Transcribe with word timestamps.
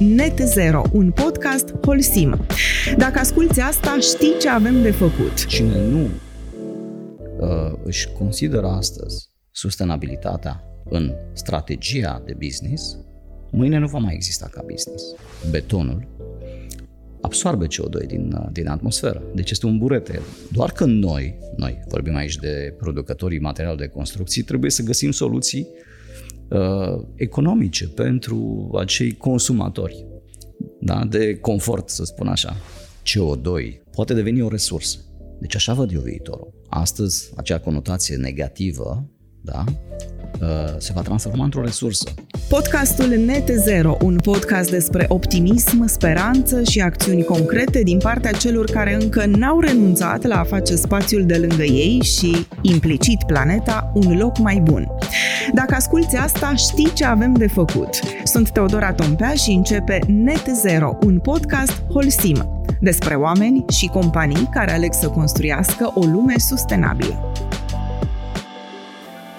Net 0.00 0.38
Zero, 0.38 0.82
un 0.92 1.10
podcast 1.10 1.74
Holsim. 1.84 2.46
Dacă 2.96 3.18
asculți 3.18 3.60
asta, 3.60 3.98
știi 4.00 4.34
ce 4.40 4.48
avem 4.48 4.82
de 4.82 4.90
făcut. 4.90 5.46
Cine 5.46 5.86
nu 5.88 6.08
uh, 7.38 7.78
își 7.84 8.08
consideră 8.18 8.66
astăzi 8.66 9.28
sustenabilitatea 9.50 10.64
în 10.84 11.12
strategia 11.32 12.22
de 12.24 12.34
business, 12.38 12.96
mâine 13.50 13.78
nu 13.78 13.86
va 13.86 13.98
mai 13.98 14.14
exista 14.14 14.48
ca 14.52 14.64
business. 14.66 15.04
Betonul 15.50 16.08
absorbe 17.20 17.66
CO2 17.66 18.06
din, 18.06 18.32
uh, 18.32 18.48
din 18.52 18.68
atmosferă. 18.68 19.22
Deci 19.34 19.50
este 19.50 19.66
un 19.66 19.78
burete. 19.78 20.20
Doar 20.52 20.72
că 20.72 20.84
noi, 20.84 21.38
noi 21.56 21.80
vorbim 21.88 22.16
aici 22.16 22.36
de 22.36 22.74
producătorii 22.78 23.40
material 23.40 23.76
de 23.76 23.86
construcții, 23.86 24.42
trebuie 24.42 24.70
să 24.70 24.82
găsim 24.82 25.10
soluții 25.10 25.66
uh, 25.70 25.89
economice 27.14 27.88
pentru 27.88 28.70
acei 28.78 29.16
consumatori 29.16 30.06
da? 30.80 31.04
de 31.04 31.34
confort, 31.34 31.88
să 31.88 32.04
spun 32.04 32.26
așa. 32.26 32.56
CO2 33.02 33.80
poate 33.90 34.14
deveni 34.14 34.42
o 34.42 34.48
resursă. 34.48 34.98
Deci 35.40 35.54
așa 35.54 35.74
văd 35.74 35.92
eu 35.92 36.00
viitorul. 36.00 36.52
Astăzi, 36.68 37.30
acea 37.36 37.58
conotație 37.58 38.16
negativă 38.16 39.10
da? 39.40 39.64
Uh, 40.40 40.74
se 40.78 40.92
va 40.94 41.00
transforma 41.00 41.44
într-o 41.44 41.62
resursă. 41.62 42.10
Podcastul 42.48 43.06
Net 43.06 43.48
Zero, 43.48 43.96
un 44.02 44.16
podcast 44.16 44.70
despre 44.70 45.04
optimism, 45.08 45.86
speranță 45.86 46.62
și 46.62 46.80
acțiuni 46.80 47.24
concrete 47.24 47.82
din 47.82 47.98
partea 47.98 48.32
celor 48.32 48.70
care 48.70 48.98
încă 49.00 49.26
n-au 49.26 49.60
renunțat 49.60 50.24
la 50.24 50.38
a 50.38 50.44
face 50.44 50.76
spațiul 50.76 51.26
de 51.26 51.36
lângă 51.36 51.62
ei 51.62 52.00
și, 52.02 52.46
implicit, 52.62 53.22
planeta 53.26 53.92
un 53.94 54.16
loc 54.18 54.38
mai 54.38 54.60
bun. 54.64 54.88
Dacă 55.54 55.74
asculți 55.74 56.16
asta, 56.16 56.54
știi 56.54 56.92
ce 56.92 57.04
avem 57.04 57.32
de 57.32 57.46
făcut. 57.46 57.88
Sunt 58.24 58.50
Teodora 58.50 58.92
Tompea 58.92 59.34
și 59.34 59.50
începe 59.50 59.98
Net 60.06 60.46
Zero, 60.60 60.98
un 61.04 61.18
podcast 61.18 61.82
Holsim, 61.92 62.64
despre 62.80 63.14
oameni 63.14 63.64
și 63.68 63.86
companii 63.86 64.48
care 64.52 64.72
aleg 64.72 64.92
să 64.92 65.08
construiască 65.08 65.92
o 65.94 66.04
lume 66.04 66.34
sustenabilă. 66.38 67.29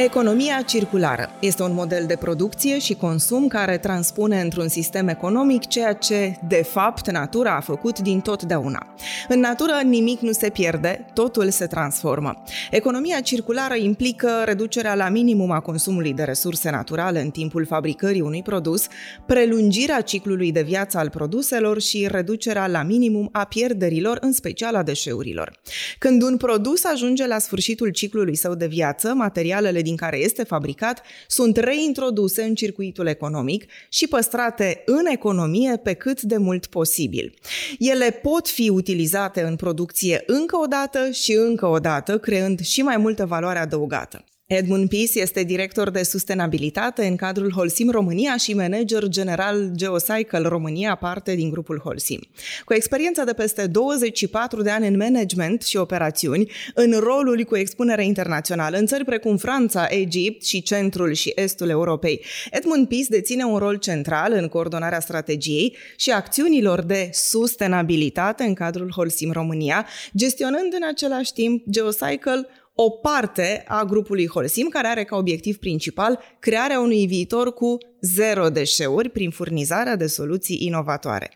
Economia 0.04 0.62
circulară 0.62 1.30
este 1.40 1.64
un 1.64 1.74
model 1.74 2.06
de 2.08 2.16
producție 2.16 2.80
și 2.80 2.94
consum 2.94 3.48
care 3.48 3.78
transpune 3.78 4.42
într-un 4.42 4.68
sistem 4.68 5.08
economic 5.08 5.68
ceea 5.68 5.94
ce, 5.94 6.36
de 6.48 6.64
fapt, 6.64 7.12
natura 7.12 7.56
a 7.56 7.60
făcut 7.60 8.00
din 8.00 8.20
totdeauna. 8.20 8.96
În 9.28 9.40
natură 9.40 9.74
nimic 9.84 10.20
nu 10.20 10.32
se 10.32 10.50
pierde, 10.50 11.06
totul 11.14 11.50
se 11.50 11.66
transformă. 11.66 12.44
Economia 12.72 13.20
circulară 13.20 13.76
implică 13.76 14.42
reducerea 14.46 14.96
la 14.96 15.10
minimum 15.10 15.52
a 15.52 15.60
consumului 15.60 16.14
de 16.14 16.24
resurse 16.24 16.70
naturale 16.70 17.22
în 17.22 17.30
timpul 17.30 17.66
fabricării 17.66 18.22
unui 18.22 18.42
produs, 18.42 18.88
prelungirea 19.26 20.02
ciclului 20.02 20.52
de 20.52 20.62
viață 20.62 20.98
al 20.98 21.10
produselor 21.10 21.82
și 21.82 22.08
reducerea 22.12 22.68
la 22.68 22.84
minimum 22.84 23.30
a 23.32 23.46
pierderilor, 23.46 24.18
în 24.22 24.32
special 24.32 24.76
a 24.76 24.84
deșeurilor. 24.84 25.60
Când 26.00 26.22
un 26.22 26.38
produs 26.38 26.84
ajunge 26.84 27.28
la 27.28 27.40
sfârșitul 27.40 27.90
ciclului 27.90 28.36
său 28.36 28.56
de 28.56 28.68
viață, 28.68 29.14
materialele 29.14 29.82
din 29.82 29.90
din 29.92 30.00
care 30.00 30.18
este 30.18 30.44
fabricat 30.44 31.02
sunt 31.28 31.58
reintroduse 31.58 32.42
în 32.44 32.56
circuitul 32.56 33.08
economic 33.08 33.66
și 33.90 34.08
păstrate 34.08 34.84
în 34.86 35.06
economie 35.06 35.78
pe 35.78 35.94
cât 35.94 36.22
de 36.22 36.38
mult 36.38 36.66
posibil. 36.66 37.34
Ele 37.80 38.12
pot 38.12 38.48
fi 38.48 38.70
utilizate 38.70 39.42
în 39.42 39.56
producție 39.56 40.24
încă 40.26 40.58
o 40.58 40.66
dată 40.66 41.12
și 41.12 41.34
încă 41.34 41.66
o 41.66 41.80
dată, 41.80 42.18
creând 42.18 42.60
și 42.60 42.82
mai 42.82 42.98
multă 42.98 43.26
valoare 43.26 43.60
adăugată. 43.60 44.26
Edmund 44.54 44.90
Pis 44.90 45.16
este 45.16 45.44
director 45.44 45.90
de 45.90 46.04
sustenabilitate 46.04 47.06
în 47.06 47.16
cadrul 47.16 47.52
Holcim 47.52 47.90
România 47.90 48.38
și 48.38 48.54
manager 48.54 49.08
general 49.08 49.72
Geocycle 49.76 50.48
România, 50.48 50.96
parte 50.96 51.36
din 51.36 51.50
grupul 51.50 51.80
Holcim. 51.80 52.20
Cu 52.66 52.74
experiența 52.74 53.24
de 53.24 53.34
peste 53.34 53.68
24 53.68 54.62
de 54.62 54.70
ani 54.70 54.88
în 54.88 54.98
management 54.98 55.62
și 55.62 55.78
operațiuni, 55.78 56.52
în 56.74 56.92
rolul 57.00 57.44
cu 57.44 57.58
expunere 57.58 58.06
internațională 58.06 58.78
în 58.78 58.86
țări 58.86 59.06
precum 59.06 59.38
Franța, 59.38 59.88
Egipt 59.90 60.46
și 60.46 60.62
centrul 60.62 61.14
și 61.14 61.32
estul 61.36 61.70
Europei, 61.70 62.26
Edmund 62.52 62.88
Pis 62.88 63.08
deține 63.08 63.44
un 63.44 63.58
rol 63.58 63.76
central 63.76 64.32
în 64.34 64.48
coordonarea 64.48 65.00
strategiei 65.00 65.78
și 65.96 66.12
acțiunilor 66.12 66.82
de 66.82 67.10
sustenabilitate 67.14 68.44
în 68.44 68.54
cadrul 68.54 68.92
Holcim 68.92 69.32
România, 69.32 69.88
gestionând 70.16 70.74
în 70.74 70.88
același 70.88 71.34
timp 71.34 71.64
Geocycle, 71.70 72.48
o 72.76 72.90
parte 72.90 73.64
a 73.68 73.84
grupului 73.84 74.28
Holcim, 74.28 74.68
care 74.68 74.88
are 74.88 75.04
ca 75.04 75.16
obiectiv 75.16 75.58
principal 75.58 76.20
crearea 76.40 76.80
unui 76.80 77.08
viitor 77.08 77.54
cu 77.54 77.78
zero 78.02 78.50
deșeuri 78.50 79.10
prin 79.10 79.30
furnizarea 79.30 79.96
de 79.96 80.08
soluții 80.08 80.66
inovatoare. 80.66 81.32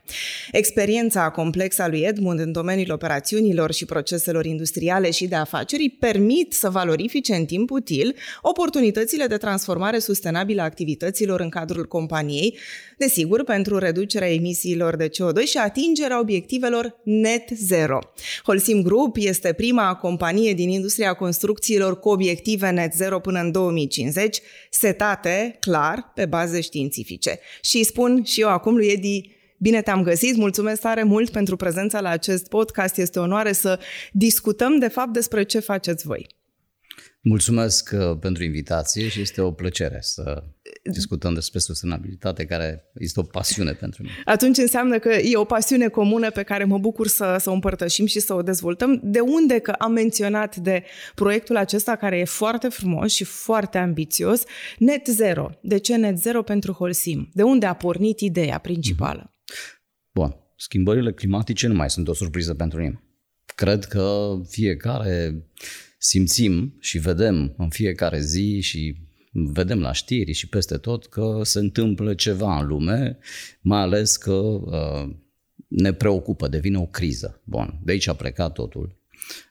Experiența 0.52 1.30
complexă 1.30 1.82
a 1.82 1.88
lui 1.88 2.02
Edmund 2.02 2.40
în 2.40 2.52
domeniul 2.52 2.92
operațiunilor 2.92 3.72
și 3.72 3.86
proceselor 3.86 4.46
industriale 4.46 5.12
și 5.12 5.28
de 5.28 5.36
afaceri 5.36 5.82
îi 5.82 5.98
permit 6.00 6.54
să 6.54 6.70
valorifice 6.70 7.36
în 7.36 7.46
timp 7.46 7.72
util 7.72 8.16
oportunitățile 8.42 9.26
de 9.26 9.38
transformare 9.38 10.00
sustenabilă 10.00 10.62
a 10.62 10.64
activităților 10.64 11.40
în 11.40 11.50
cadrul 11.50 11.86
companiei, 11.86 12.58
desigur, 12.98 13.44
pentru 13.44 13.78
reducerea 13.78 14.34
emisiilor 14.34 14.96
de 14.96 15.10
CO2 15.10 15.44
și 15.46 15.58
atingerea 15.58 16.20
obiectivelor 16.20 16.96
net 17.04 17.50
zero. 17.50 18.00
Holcim 18.44 18.82
Group 18.82 19.16
este 19.20 19.54
prima 19.54 19.96
companie 19.96 20.54
din 20.54 20.70
industria 20.70 21.14
construcțiilor 21.14 22.00
cu 22.00 22.10
obiective 22.10 22.70
net 22.70 22.94
zero 22.94 23.20
până 23.20 23.40
în 23.40 23.52
2050, 23.52 24.42
setate 24.70 25.58
clar 25.60 26.12
pe 26.16 26.26
bază 26.26 26.55
baze 26.56 26.62
științifice. 26.62 27.40
Și 27.62 27.84
spun 27.84 28.24
și 28.24 28.42
eu 28.42 28.50
acum 28.50 28.76
lui 28.76 28.88
Edi, 28.88 29.34
Bine 29.58 29.82
te-am 29.82 30.04
găsit, 30.04 30.36
mulțumesc 30.36 30.82
tare 30.82 31.04
mult 31.04 31.30
pentru 31.30 31.56
prezența 31.56 32.00
la 32.02 32.10
acest 32.10 32.48
podcast. 32.48 32.98
Este 32.98 33.20
onoare 33.20 33.52
să 33.52 33.80
discutăm 34.12 34.80
de 34.80 34.88
fapt 34.88 35.14
despre 35.14 35.44
ce 35.44 35.60
faceți 35.60 36.08
voi. 36.08 36.28
Mulțumesc 37.28 37.90
uh, 37.94 38.18
pentru 38.20 38.44
invitație 38.44 39.08
și 39.08 39.22
este 39.22 39.42
o 39.42 39.52
plăcere 39.52 39.98
să 40.02 40.44
discutăm 40.84 41.34
despre 41.34 41.60
sustenabilitate, 41.60 42.46
care 42.46 42.92
este 42.94 43.20
o 43.20 43.24
pasiune 43.24 43.72
pentru 43.72 44.02
mine. 44.02 44.16
Atunci 44.26 44.58
înseamnă 44.58 45.00
că 45.00 45.10
e 45.10 45.38
o 45.38 45.44
pasiune 45.44 45.88
comună 45.88 46.32
pe 46.32 46.44
care 46.44 46.64
mă 46.64 46.78
bucur 46.78 47.08
să, 47.08 47.36
să 47.40 47.50
o 47.50 47.54
împărtășim 47.54 48.06
și 48.06 48.20
să 48.20 48.34
o 48.34 48.42
dezvoltăm. 48.42 49.00
De 49.04 49.20
unde 49.20 49.60
că 49.60 49.72
am 49.72 49.92
menționat 49.92 50.56
de 50.56 50.84
proiectul 51.16 51.58
acesta 51.58 51.96
care 51.96 52.18
e 52.18 52.24
foarte 52.24 52.68
frumos 52.68 53.14
și 53.14 53.24
foarte 53.24 53.78
ambițios, 53.78 54.44
Net 54.78 55.08
Zero. 55.08 55.50
De 55.62 55.78
ce 55.78 55.96
Net 55.96 56.18
Zero 56.18 56.44
pentru 56.44 56.72
Holcim? 56.72 57.30
De 57.34 57.44
unde 57.44 57.66
a 57.66 57.74
pornit 57.74 58.20
ideea 58.20 58.58
principală? 58.58 59.36
Bun. 60.12 60.36
Schimbările 60.56 61.14
climatice 61.14 61.68
nu 61.68 61.74
mai 61.74 61.90
sunt 61.90 62.08
o 62.08 62.14
surpriză 62.14 62.54
pentru 62.54 62.78
nimeni. 62.78 63.04
Cred 63.56 63.86
că 63.86 64.36
fiecare 64.48 65.46
simțim 66.06 66.76
și 66.80 66.98
vedem 66.98 67.54
în 67.58 67.70
fiecare 67.70 68.22
zi 68.22 68.60
și 68.62 68.96
vedem 69.32 69.80
la 69.80 69.92
știri 69.92 70.32
și 70.32 70.48
peste 70.48 70.78
tot 70.78 71.06
că 71.06 71.42
se 71.44 71.60
întâmplă 71.60 72.14
ceva 72.14 72.60
în 72.60 72.68
lume, 72.68 73.18
mai 73.62 73.80
ales 73.80 74.18
că 74.18 74.34
uh, 74.34 75.16
ne 75.68 75.94
preocupă, 75.94 76.48
devine 76.48 76.78
o 76.78 76.86
criză. 76.86 77.42
Bun, 77.44 77.80
de 77.84 77.92
aici 77.92 78.08
a 78.08 78.14
plecat 78.14 78.54
totul. 78.54 78.98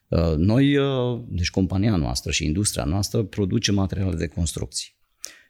Uh, 0.09 0.35
noi, 0.37 0.77
uh, 0.77 1.23
deci 1.29 1.51
compania 1.51 1.97
noastră 1.97 2.31
și 2.31 2.45
industria 2.45 2.85
noastră 2.85 3.23
produce 3.23 3.73
materiale 3.73 4.17
de 4.17 4.27
construcții. 4.27 4.97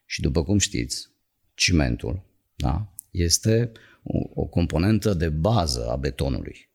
Și 0.06 0.20
după 0.20 0.42
cum 0.44 0.58
știți, 0.58 1.08
cimentul 1.54 2.24
da, 2.54 2.94
este 3.10 3.72
o, 4.02 4.18
o 4.34 4.44
componentă 4.44 5.14
de 5.14 5.28
bază 5.28 5.88
a 5.88 5.96
betonului, 5.96 6.70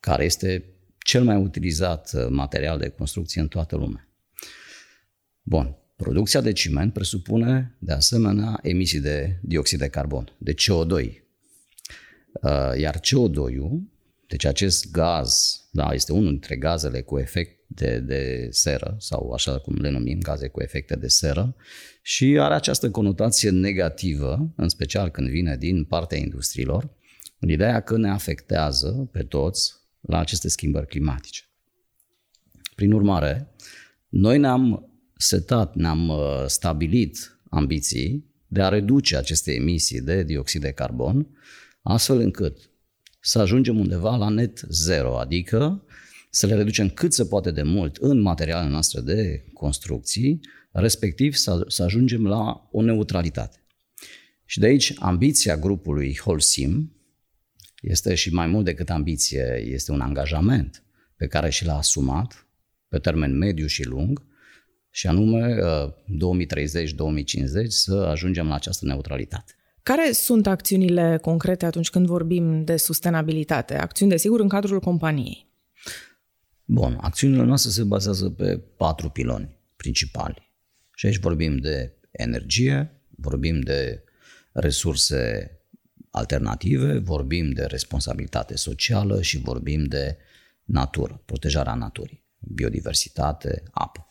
care 0.00 0.24
este 0.24 0.64
cel 1.04 1.22
mai 1.24 1.36
utilizat 1.36 2.10
uh, 2.14 2.26
material 2.28 2.78
de 2.78 2.88
construcție 2.88 3.40
în 3.40 3.48
toată 3.48 3.76
lumea. 3.76 4.08
Bun. 5.42 5.76
Producția 5.96 6.40
de 6.40 6.52
ciment 6.52 6.92
presupune, 6.92 7.76
de 7.78 7.92
asemenea, 7.92 8.58
emisii 8.62 9.00
de 9.00 9.38
dioxid 9.42 9.78
de 9.78 9.88
carbon, 9.88 10.36
de 10.38 10.54
CO2. 10.54 10.92
Uh, 10.92 12.78
iar 12.78 13.00
CO2-ul, 13.00 13.80
deci 14.26 14.44
acest 14.44 14.90
gaz, 14.90 15.60
da, 15.70 15.90
este 15.92 16.12
unul 16.12 16.30
dintre 16.30 16.56
gazele 16.56 17.00
cu 17.00 17.18
efect 17.18 17.60
de, 17.66 17.98
de 17.98 18.48
seră, 18.50 18.96
sau 18.98 19.30
așa 19.32 19.58
cum 19.58 19.74
le 19.74 19.90
numim, 19.90 20.18
gaze 20.18 20.48
cu 20.48 20.62
efecte 20.62 20.96
de 20.96 21.08
seră, 21.08 21.56
și 22.02 22.36
are 22.38 22.54
această 22.54 22.90
conotație 22.90 23.50
negativă, 23.50 24.52
în 24.56 24.68
special 24.68 25.10
când 25.10 25.28
vine 25.28 25.56
din 25.56 25.84
partea 25.84 26.18
industriilor, 26.18 26.90
în 27.38 27.48
ideea 27.48 27.80
că 27.80 27.96
ne 27.96 28.10
afectează 28.10 29.08
pe 29.12 29.22
toți 29.22 29.81
la 30.02 30.18
aceste 30.18 30.48
schimbări 30.48 30.86
climatice. 30.86 31.42
Prin 32.74 32.92
urmare, 32.92 33.54
noi 34.08 34.38
ne-am 34.38 34.92
setat, 35.16 35.74
ne-am 35.74 36.08
uh, 36.08 36.44
stabilit 36.46 37.40
ambiții 37.50 38.30
de 38.46 38.62
a 38.62 38.68
reduce 38.68 39.16
aceste 39.16 39.52
emisii 39.52 40.00
de 40.00 40.22
dioxid 40.22 40.60
de 40.60 40.72
carbon, 40.72 41.26
astfel 41.82 42.18
încât 42.18 42.70
să 43.20 43.38
ajungem 43.38 43.78
undeva 43.78 44.16
la 44.16 44.28
net 44.28 44.64
zero, 44.68 45.18
adică 45.18 45.84
să 46.30 46.46
le 46.46 46.54
reducem 46.54 46.88
cât 46.88 47.12
se 47.12 47.24
poate 47.24 47.50
de 47.50 47.62
mult 47.62 47.96
în 47.96 48.20
materialele 48.20 48.70
noastre 48.70 49.00
de 49.00 49.44
construcții, 49.52 50.40
respectiv 50.70 51.34
să, 51.34 51.64
să 51.68 51.82
ajungem 51.82 52.26
la 52.26 52.68
o 52.70 52.82
neutralitate. 52.82 53.64
Și 54.44 54.58
de 54.58 54.66
aici 54.66 54.92
ambiția 54.98 55.56
grupului 55.56 56.18
Holcim 56.18 56.96
este 57.82 58.14
și 58.14 58.32
mai 58.32 58.46
mult 58.46 58.64
decât 58.64 58.90
ambiție, 58.90 59.62
este 59.64 59.92
un 59.92 60.00
angajament 60.00 60.82
pe 61.16 61.26
care 61.26 61.50
și 61.50 61.64
l-a 61.64 61.76
asumat 61.76 62.46
pe 62.88 62.98
termen 62.98 63.38
mediu 63.38 63.66
și 63.66 63.86
lung 63.86 64.22
și 64.90 65.06
anume 65.06 65.56
2030-2050 65.56 65.58
să 67.68 67.94
ajungem 67.94 68.46
la 68.46 68.54
această 68.54 68.86
neutralitate. 68.86 69.52
Care 69.82 70.12
sunt 70.12 70.46
acțiunile 70.46 71.18
concrete 71.22 71.66
atunci 71.66 71.90
când 71.90 72.06
vorbim 72.06 72.64
de 72.64 72.76
sustenabilitate? 72.76 73.78
Acțiuni, 73.78 74.10
desigur, 74.10 74.40
în 74.40 74.48
cadrul 74.48 74.80
companiei. 74.80 75.50
Bun, 76.64 76.98
acțiunile 77.00 77.42
noastre 77.42 77.70
se 77.70 77.84
bazează 77.84 78.30
pe 78.30 78.58
patru 78.76 79.08
piloni 79.08 79.58
principali. 79.76 80.52
Și 80.96 81.06
aici 81.06 81.18
vorbim 81.18 81.56
de 81.56 81.92
energie, 82.10 83.00
vorbim 83.08 83.60
de 83.60 84.04
resurse 84.52 85.50
alternative, 86.12 86.98
vorbim 86.98 87.50
de 87.50 87.64
responsabilitate 87.64 88.56
socială 88.56 89.22
și 89.22 89.38
vorbim 89.38 89.84
de 89.84 90.16
natură, 90.64 91.22
protejarea 91.24 91.74
naturii, 91.74 92.24
biodiversitate, 92.38 93.62
apă. 93.70 94.06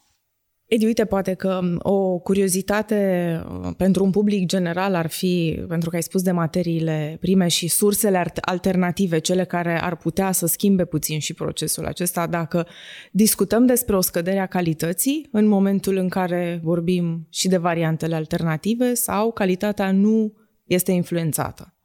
Edi, 0.66 0.86
uite, 0.86 1.06
poate 1.06 1.34
că 1.34 1.60
um, 1.62 1.80
o 1.82 2.18
curiozitate 2.20 3.42
uh, 3.64 3.74
pentru 3.78 4.04
un 4.04 4.12
public 4.12 4.46
general 4.46 4.96
ar 4.96 5.08
fi, 5.08 5.64
pentru 5.68 5.90
că 5.90 5.96
ai 5.96 6.04
spus 6.04 6.22
de 6.22 6.32
materiile 6.32 7.18
prime 7.20 7.48
și 7.48 7.68
sursele 7.68 8.24
alternative, 8.42 9.20
cele 9.20 9.44
care 9.44 9.82
ar 9.82 9.96
putea 9.96 10.32
să 10.32 10.46
schimbe 10.46 10.86
puțin 10.86 11.20
și 11.20 11.34
procesul 11.34 11.86
acesta, 11.86 12.28
dacă 12.28 12.68
discutăm 13.12 13.66
despre 13.66 13.96
o 13.96 14.02
scădere 14.02 14.40
a 14.40 14.46
calității 14.46 15.28
în 15.32 15.46
momentul 15.46 15.96
în 15.96 16.10
care 16.10 16.60
vorbim 16.64 17.28
și 17.30 17.48
de 17.48 17.58
variantele 17.58 18.16
alternative 18.16 18.94
sau 18.94 19.32
calitatea 19.32 19.92
nu 19.92 20.34
este 20.66 20.92
influențată? 20.92 21.76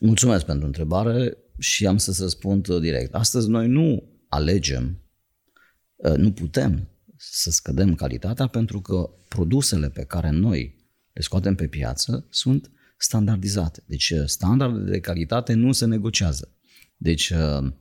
Mulțumesc 0.00 0.44
pentru 0.44 0.66
întrebare 0.66 1.36
și 1.58 1.86
am 1.86 1.96
să 1.96 2.16
răspund 2.20 2.78
direct. 2.78 3.14
Astăzi 3.14 3.48
noi 3.48 3.68
nu 3.68 4.08
alegem, 4.28 5.02
uh, 5.96 6.14
nu 6.16 6.32
putem 6.32 6.88
să 7.16 7.50
scădem 7.50 7.94
calitatea 7.94 8.46
pentru 8.46 8.80
că 8.80 9.10
produsele 9.28 9.90
pe 9.90 10.04
care 10.04 10.30
noi 10.30 10.78
le 11.12 11.20
scoatem 11.20 11.54
pe 11.54 11.66
piață 11.66 12.26
sunt 12.30 12.70
standardizate. 12.96 13.82
Deci 13.86 14.10
uh, 14.10 14.22
standardele 14.26 14.90
de 14.90 15.00
calitate 15.00 15.52
nu 15.52 15.72
se 15.72 15.86
negociază. 15.86 16.54
Deci, 16.96 17.30
uh, 17.30 17.72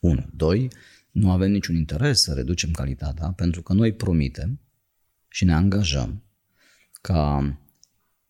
unu, 0.00 0.28
doi, 0.32 0.70
nu 1.10 1.30
avem 1.30 1.50
niciun 1.50 1.76
interes 1.76 2.22
să 2.22 2.32
reducem 2.32 2.70
calitatea 2.70 3.32
pentru 3.32 3.62
că 3.62 3.72
noi 3.72 3.92
promitem 3.92 4.60
și 5.28 5.44
ne 5.44 5.54
angajăm 5.54 6.22
ca 7.00 7.58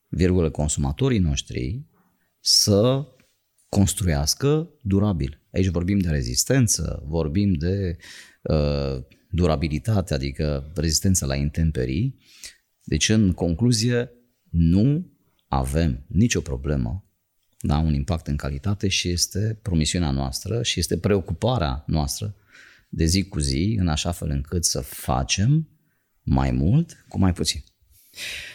virgulă, 0.08 0.50
consumatorii 0.50 1.18
noștri 1.18 1.84
să 2.46 3.06
construiască 3.68 4.70
durabil. 4.82 5.42
Aici 5.52 5.68
vorbim 5.68 5.98
de 5.98 6.08
rezistență, 6.08 7.02
vorbim 7.06 7.52
de 7.52 7.96
uh, 8.42 9.02
durabilitate, 9.30 10.14
adică 10.14 10.72
rezistența 10.74 11.26
la 11.26 11.34
intemperii. 11.34 12.18
Deci, 12.82 13.08
în 13.08 13.32
concluzie, 13.32 14.10
nu 14.50 15.12
avem 15.48 16.04
nicio 16.08 16.40
problemă, 16.40 17.04
da, 17.60 17.78
un 17.78 17.94
impact 17.94 18.26
în 18.26 18.36
calitate 18.36 18.88
și 18.88 19.08
este 19.08 19.58
promisiunea 19.62 20.10
noastră 20.10 20.62
și 20.62 20.78
este 20.78 20.98
preocuparea 20.98 21.84
noastră 21.86 22.34
de 22.88 23.04
zi 23.04 23.24
cu 23.28 23.38
zi, 23.38 23.76
în 23.80 23.88
așa 23.88 24.12
fel 24.12 24.30
încât 24.30 24.64
să 24.64 24.80
facem 24.80 25.68
mai 26.22 26.50
mult 26.50 27.04
cu 27.08 27.18
mai 27.18 27.32
puțin. 27.32 27.64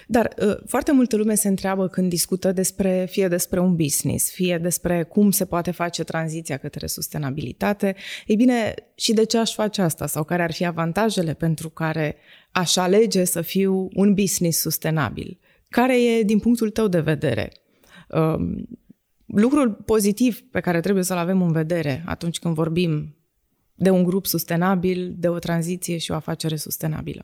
Dar 0.08 0.34
uh, 0.38 0.58
foarte 0.66 0.92
multă 0.92 1.16
lume 1.16 1.36
se 1.36 1.48
întreabă 1.48 1.88
când 1.88 2.10
discută 2.10 2.52
despre, 2.52 3.08
fie 3.10 3.28
despre 3.28 3.60
un 3.60 3.76
business, 3.76 4.32
fie 4.32 4.58
despre 4.58 5.04
cum 5.04 5.32
se 5.32 5.46
poate 5.46 5.72
face 5.72 6.04
tranziția 6.04 6.58
către 6.58 6.88
sustenabilitate. 6.88 7.96
Ei 8.26 8.36
bine, 8.36 8.74
și 8.96 9.14
de 9.14 9.24
ce 9.24 9.38
aș 9.38 9.54
face 9.54 9.82
asta? 9.82 10.08
Sau 10.08 10.24
care 10.24 10.44
ar 10.44 10.52
fi 10.52 10.66
avantajele 10.66 11.34
pentru 11.34 11.70
care 11.70 12.16
aș 12.52 12.76
alege 12.76 13.24
să 13.24 13.42
fiu 13.42 13.90
un 13.94 14.14
business 14.14 14.60
sustenabil? 14.60 15.40
Care 15.70 16.02
e, 16.04 16.24
din 16.24 16.40
punctul 16.40 16.70
tău 16.70 16.88
de 16.88 17.00
vedere, 17.00 17.52
um, 18.10 18.68
lucrul 19.26 19.72
pozitiv 19.72 20.42
pe 20.52 20.60
care 20.60 20.80
trebuie 20.80 21.04
să-l 21.04 21.18
avem 21.18 21.42
în 21.42 21.52
vedere 21.52 22.04
atunci 22.06 22.40
când 22.40 22.54
vorbim 22.54 23.16
de 23.76 23.90
un 23.90 24.04
grup 24.04 24.26
sustenabil, 24.26 25.16
de 25.18 25.28
o 25.28 25.40
tranziție 25.40 25.98
și 25.98 26.12
o 26.12 26.16
afacere 26.16 26.56
sustenabilă? 26.56 27.24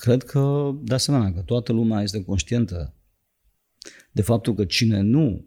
Cred 0.00 0.22
că, 0.22 0.70
de 0.82 0.94
asemenea, 0.94 1.32
că 1.32 1.40
toată 1.40 1.72
lumea 1.72 2.02
este 2.02 2.24
conștientă 2.24 2.94
de 4.12 4.22
faptul 4.22 4.54
că 4.54 4.64
cine 4.64 5.00
nu 5.00 5.46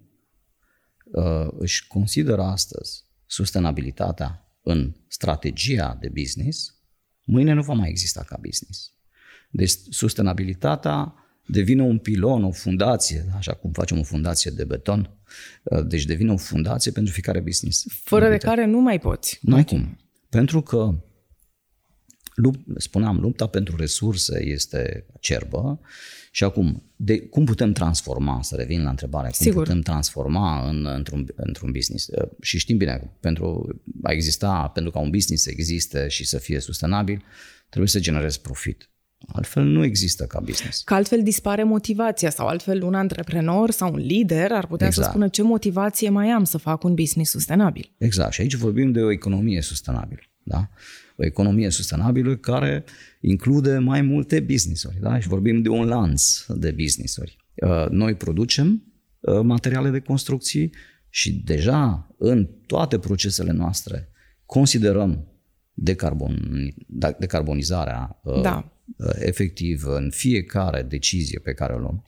uh, 1.03 1.47
își 1.57 1.87
consideră 1.87 2.41
astăzi 2.41 3.05
sustenabilitatea 3.25 4.57
în 4.61 4.95
strategia 5.07 5.97
de 5.99 6.09
business, 6.09 6.75
mâine 7.23 7.53
nu 7.53 7.61
va 7.61 7.73
mai 7.73 7.89
exista 7.89 8.23
ca 8.23 8.37
business. 8.41 8.93
Deci 9.49 9.71
sustenabilitatea 9.89 11.13
devine 11.45 11.81
un 11.81 11.97
pilon, 11.97 12.43
o 12.43 12.51
fundație, 12.51 13.25
așa 13.35 13.53
cum 13.53 13.71
facem 13.71 13.99
o 13.99 14.03
fundație 14.03 14.51
de 14.51 14.63
beton, 14.63 15.17
uh, 15.63 15.85
deci 15.85 16.05
devine 16.05 16.31
o 16.31 16.37
fundație 16.37 16.91
pentru 16.91 17.13
fiecare 17.13 17.39
business. 17.39 17.85
Fără 18.03 18.29
de 18.29 18.37
care 18.37 18.65
nu 18.65 18.79
mai 18.79 18.99
poți. 18.99 19.39
Nu 19.41 19.55
ai 19.55 19.65
cum. 19.65 19.97
Pentru 20.29 20.61
că 20.61 21.03
lupt, 22.35 22.81
spuneam, 22.81 23.19
lupta 23.19 23.47
pentru 23.47 23.75
resurse 23.75 24.43
este 24.45 25.05
cerbă 25.19 25.79
și 26.31 26.43
acum, 26.43 26.83
de, 26.95 27.19
cum 27.19 27.45
putem 27.45 27.71
transforma, 27.71 28.41
să 28.41 28.55
revin 28.55 28.83
la 28.83 28.89
întrebare, 28.89 29.27
cum 29.27 29.45
Sigur. 29.45 29.63
putem 29.63 29.81
transforma 29.81 30.69
în, 30.69 30.85
într-un, 30.85 31.27
într-un 31.35 31.71
business? 31.71 32.07
Uh, 32.07 32.29
și 32.41 32.57
știm 32.57 32.77
bine, 32.77 33.11
pentru 33.19 33.67
a 34.03 34.11
exista, 34.11 34.71
pentru 34.73 34.91
ca 34.91 34.99
un 34.99 35.09
business 35.09 35.43
să 35.43 35.49
existe 35.49 36.07
și 36.07 36.25
să 36.25 36.37
fie 36.37 36.59
sustenabil, 36.59 37.23
trebuie 37.69 37.89
să 37.89 37.99
generezi 37.99 38.41
profit. 38.41 38.87
Altfel 39.27 39.63
nu 39.63 39.83
există 39.83 40.25
ca 40.25 40.39
business. 40.39 40.81
Că 40.81 40.93
altfel 40.93 41.23
dispare 41.23 41.63
motivația 41.63 42.29
sau 42.29 42.47
altfel 42.47 42.83
un 42.83 42.93
antreprenor 42.93 43.71
sau 43.71 43.93
un 43.93 43.99
lider 43.99 44.51
ar 44.51 44.67
putea 44.67 44.87
exact. 44.87 45.05
să 45.05 45.11
spună 45.11 45.27
ce 45.27 45.41
motivație 45.41 46.09
mai 46.09 46.29
am 46.29 46.43
să 46.43 46.57
fac 46.57 46.83
un 46.83 46.93
business 46.93 47.31
sustenabil. 47.31 47.91
Exact. 47.97 48.33
Și 48.33 48.41
aici 48.41 48.55
vorbim 48.55 48.91
de 48.91 49.01
o 49.01 49.11
economie 49.11 49.61
sustenabilă. 49.61 50.21
Da? 50.43 50.69
O 51.23 51.25
economie 51.25 51.69
sustenabilă 51.69 52.35
care 52.35 52.83
include 53.21 53.77
mai 53.77 54.01
multe 54.01 54.39
business-uri. 54.39 54.97
Da? 55.01 55.19
Și 55.19 55.27
vorbim 55.27 55.61
de 55.61 55.69
un 55.69 55.85
lanț 55.85 56.45
de 56.47 56.71
business-uri. 56.71 57.37
Uh, 57.55 57.85
noi 57.89 58.15
producem 58.15 58.83
uh, 59.19 59.39
materiale 59.43 59.89
de 59.89 59.99
construcții 59.99 60.73
și 61.09 61.33
deja 61.33 62.13
în 62.17 62.49
toate 62.65 62.99
procesele 62.99 63.51
noastre 63.51 64.09
considerăm 64.45 65.27
decarbon, 65.73 66.37
da, 66.87 67.11
decarbonizarea 67.11 68.19
uh, 68.23 68.41
da. 68.41 68.71
efectiv 69.19 69.83
în 69.85 70.09
fiecare 70.11 70.81
decizie 70.81 71.39
pe 71.39 71.53
care 71.53 71.73
o 71.73 71.77
luăm, 71.77 72.03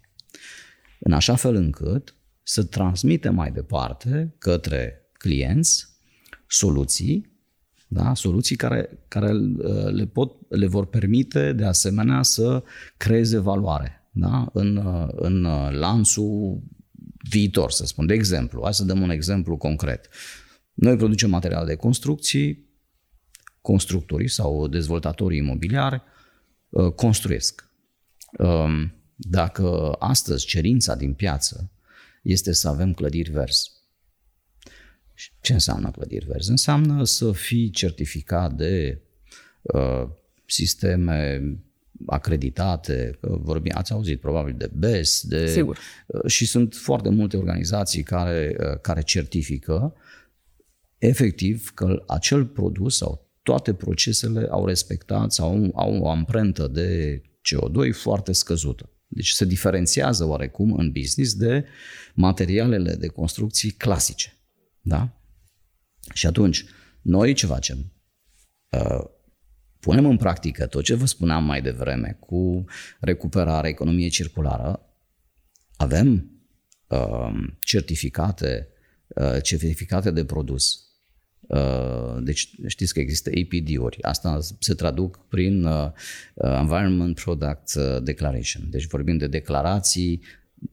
în 1.00 1.12
așa 1.12 1.36
fel 1.36 1.55
încât 1.55 2.15
să 2.43 2.63
transmitem 2.63 3.36
mai 3.36 3.51
departe 3.51 4.36
către 4.38 5.10
clienți 5.13 5.88
soluții 6.48 7.34
da? 7.95 8.13
Soluții 8.13 8.55
care, 8.55 9.05
care 9.07 9.31
uh, 9.33 9.91
le, 9.91 10.05
pot, 10.05 10.31
le 10.49 10.67
vor 10.67 10.85
permite 10.85 11.53
de 11.53 11.65
asemenea 11.65 12.21
să 12.21 12.63
creeze 12.97 13.37
valoare 13.37 14.09
da? 14.11 14.49
în, 14.53 14.75
uh, 14.75 15.07
în 15.11 15.43
uh, 15.43 15.69
lanțul 15.71 16.61
viitor, 17.29 17.71
să 17.71 17.85
spun. 17.85 18.05
De 18.05 18.13
exemplu, 18.13 18.61
hai 18.63 18.73
să 18.73 18.83
dăm 18.83 19.01
un 19.01 19.09
exemplu 19.09 19.57
concret. 19.57 20.09
Noi 20.73 20.95
producem 20.95 21.29
material 21.29 21.65
de 21.65 21.75
construcții, 21.75 22.69
constructorii 23.61 24.29
sau 24.29 24.67
dezvoltatorii 24.67 25.37
imobiliari 25.37 26.01
construiesc. 26.95 27.69
Um, 28.37 28.93
dacă 29.15 29.95
astăzi 29.99 30.45
cerința 30.45 30.95
din 30.95 31.13
piață 31.13 31.71
este 32.23 32.53
să 32.53 32.67
avem 32.67 32.93
clădiri 32.93 33.31
verzi, 33.31 33.71
ce 35.41 35.53
înseamnă 35.53 35.91
clădiri 35.91 36.25
verzi? 36.25 36.50
Înseamnă 36.50 37.03
să 37.03 37.32
fii 37.32 37.70
certificat 37.70 38.53
de 38.53 39.01
uh, 39.62 40.08
sisteme 40.46 41.41
acreditate, 42.05 43.17
vorbim, 43.22 43.72
ați 43.75 43.91
auzit 43.91 44.20
probabil 44.20 44.55
de 44.58 44.70
BES, 44.74 45.24
de, 45.27 45.48
Sigur. 45.48 45.77
Uh, 46.08 46.25
și 46.25 46.46
sunt 46.46 46.74
foarte 46.74 47.10
multe 47.10 47.38
organizații 47.38 48.03
care, 48.03 48.55
uh, 48.60 48.79
care 48.82 49.01
certifică 49.01 49.96
efectiv 50.98 51.72
că 51.74 52.03
acel 52.08 52.46
produs 52.46 52.98
sau 52.98 53.29
toate 53.44 53.74
procesele 53.74 54.48
au 54.50 54.65
respectat 54.65 55.32
sau 55.32 55.50
au, 55.50 55.72
au 55.75 56.00
o 56.01 56.10
amprentă 56.10 56.67
de 56.67 57.22
CO2 57.22 57.91
foarte 57.91 58.32
scăzută. 58.32 58.89
Deci 59.08 59.29
se 59.29 59.46
diferențiază 59.46 60.25
oarecum 60.25 60.74
în 60.74 60.91
business 60.91 61.36
de 61.36 61.65
materialele 62.13 62.96
de 62.96 63.08
construcții 63.08 63.72
clasice. 63.72 64.38
Da? 64.85 65.09
Și 66.13 66.27
atunci, 66.27 66.65
noi 67.01 67.33
ce 67.33 67.45
facem? 67.45 67.91
Uh, 68.69 69.03
punem 69.79 70.05
în 70.05 70.17
practică 70.17 70.65
tot 70.65 70.83
ce 70.83 70.93
vă 70.93 71.05
spuneam 71.05 71.43
mai 71.43 71.61
devreme 71.61 72.17
cu 72.19 72.65
recuperarea 72.99 73.69
economiei 73.69 74.09
circulară, 74.09 74.79
avem 75.75 76.31
uh, 76.87 77.33
certificate, 77.59 78.67
uh, 79.07 79.41
certificate 79.41 80.11
de 80.11 80.25
produs. 80.25 80.79
Uh, 81.39 82.17
deci 82.23 82.49
știți 82.67 82.93
că 82.93 82.99
există 82.99 83.29
APD-uri. 83.29 84.03
Asta 84.03 84.39
se 84.59 84.73
traduc 84.73 85.27
prin 85.27 85.63
uh, 85.63 85.91
Environment 86.35 87.19
Product 87.19 87.73
uh, 87.75 88.03
Declaration. 88.03 88.69
Deci 88.69 88.87
vorbim 88.87 89.17
de 89.17 89.27
declarații 89.27 90.21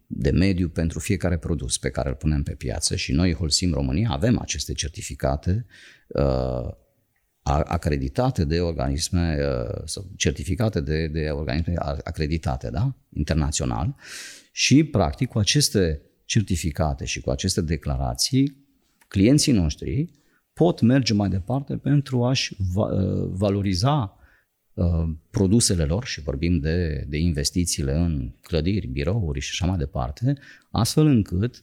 de 0.07 0.31
mediu 0.31 0.69
pentru 0.69 0.99
fiecare 0.99 1.37
produs 1.37 1.79
pe 1.79 1.91
care 1.91 2.09
îl 2.09 2.15
punem 2.15 2.43
pe 2.43 2.55
piață 2.55 2.97
și 2.97 3.13
noi, 3.13 3.35
Holcim 3.35 3.73
România, 3.73 4.11
avem 4.11 4.39
aceste 4.39 4.73
certificate 4.73 5.67
uh, 6.07 6.69
acreditate 7.65 8.45
de 8.45 8.61
organisme 8.61 9.39
uh, 9.41 9.83
sau 9.85 10.11
certificate 10.17 10.81
de, 10.81 11.07
de 11.07 11.29
organisme 11.29 11.75
acreditate, 12.05 12.71
da? 12.71 12.95
internațional 13.13 13.95
și 14.53 14.85
practic 14.85 15.29
cu 15.29 15.39
aceste 15.39 16.03
certificate 16.25 17.05
și 17.05 17.21
cu 17.21 17.31
aceste 17.31 17.61
declarații 17.61 18.67
clienții 19.09 19.53
noștri 19.53 20.11
pot 20.53 20.81
merge 20.81 21.13
mai 21.13 21.29
departe 21.29 21.77
pentru 21.77 22.25
a-și 22.25 22.57
uh, 22.75 22.87
valoriza 23.31 24.17
Uh, 24.17 24.22
produsele 25.31 25.85
lor 25.85 26.05
și 26.05 26.21
vorbim 26.21 26.59
de, 26.59 27.05
de 27.09 27.17
investițiile 27.17 27.95
în 27.95 28.33
clădiri, 28.41 28.87
birouri 28.87 29.41
și 29.41 29.51
așa 29.53 29.67
mai 29.67 29.79
departe, 29.79 30.39
astfel 30.71 31.07
încât 31.07 31.61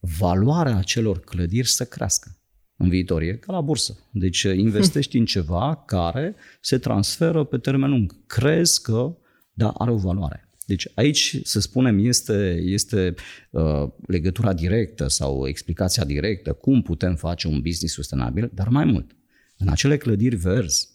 valoarea 0.00 0.76
acelor 0.76 1.20
clădiri 1.20 1.68
să 1.68 1.84
crească 1.84 2.36
în 2.76 2.88
viitor. 2.88 3.22
E 3.22 3.32
ca 3.32 3.52
la 3.52 3.60
bursă. 3.60 4.08
Deci 4.10 4.44
uh, 4.44 4.56
investești 4.56 5.16
în 5.16 5.24
ceva 5.24 5.82
care 5.86 6.34
se 6.60 6.78
transferă 6.78 7.44
pe 7.44 7.58
termen 7.58 7.90
lung. 7.90 8.26
Crezi 8.26 8.82
că 8.82 9.16
da, 9.52 9.68
are 9.68 9.90
o 9.90 9.96
valoare. 9.96 10.48
Deci 10.66 10.88
aici, 10.94 11.40
să 11.42 11.60
spunem, 11.60 11.98
este, 11.98 12.60
este 12.64 13.14
uh, 13.50 13.88
legătura 14.06 14.52
directă 14.52 15.08
sau 15.08 15.46
explicația 15.46 16.04
directă 16.04 16.52
cum 16.52 16.82
putem 16.82 17.16
face 17.16 17.46
un 17.46 17.60
business 17.60 17.94
sustenabil, 17.94 18.50
dar 18.54 18.68
mai 18.68 18.84
mult. 18.84 19.16
În 19.58 19.68
acele 19.68 19.96
clădiri 19.96 20.36
verzi, 20.36 20.88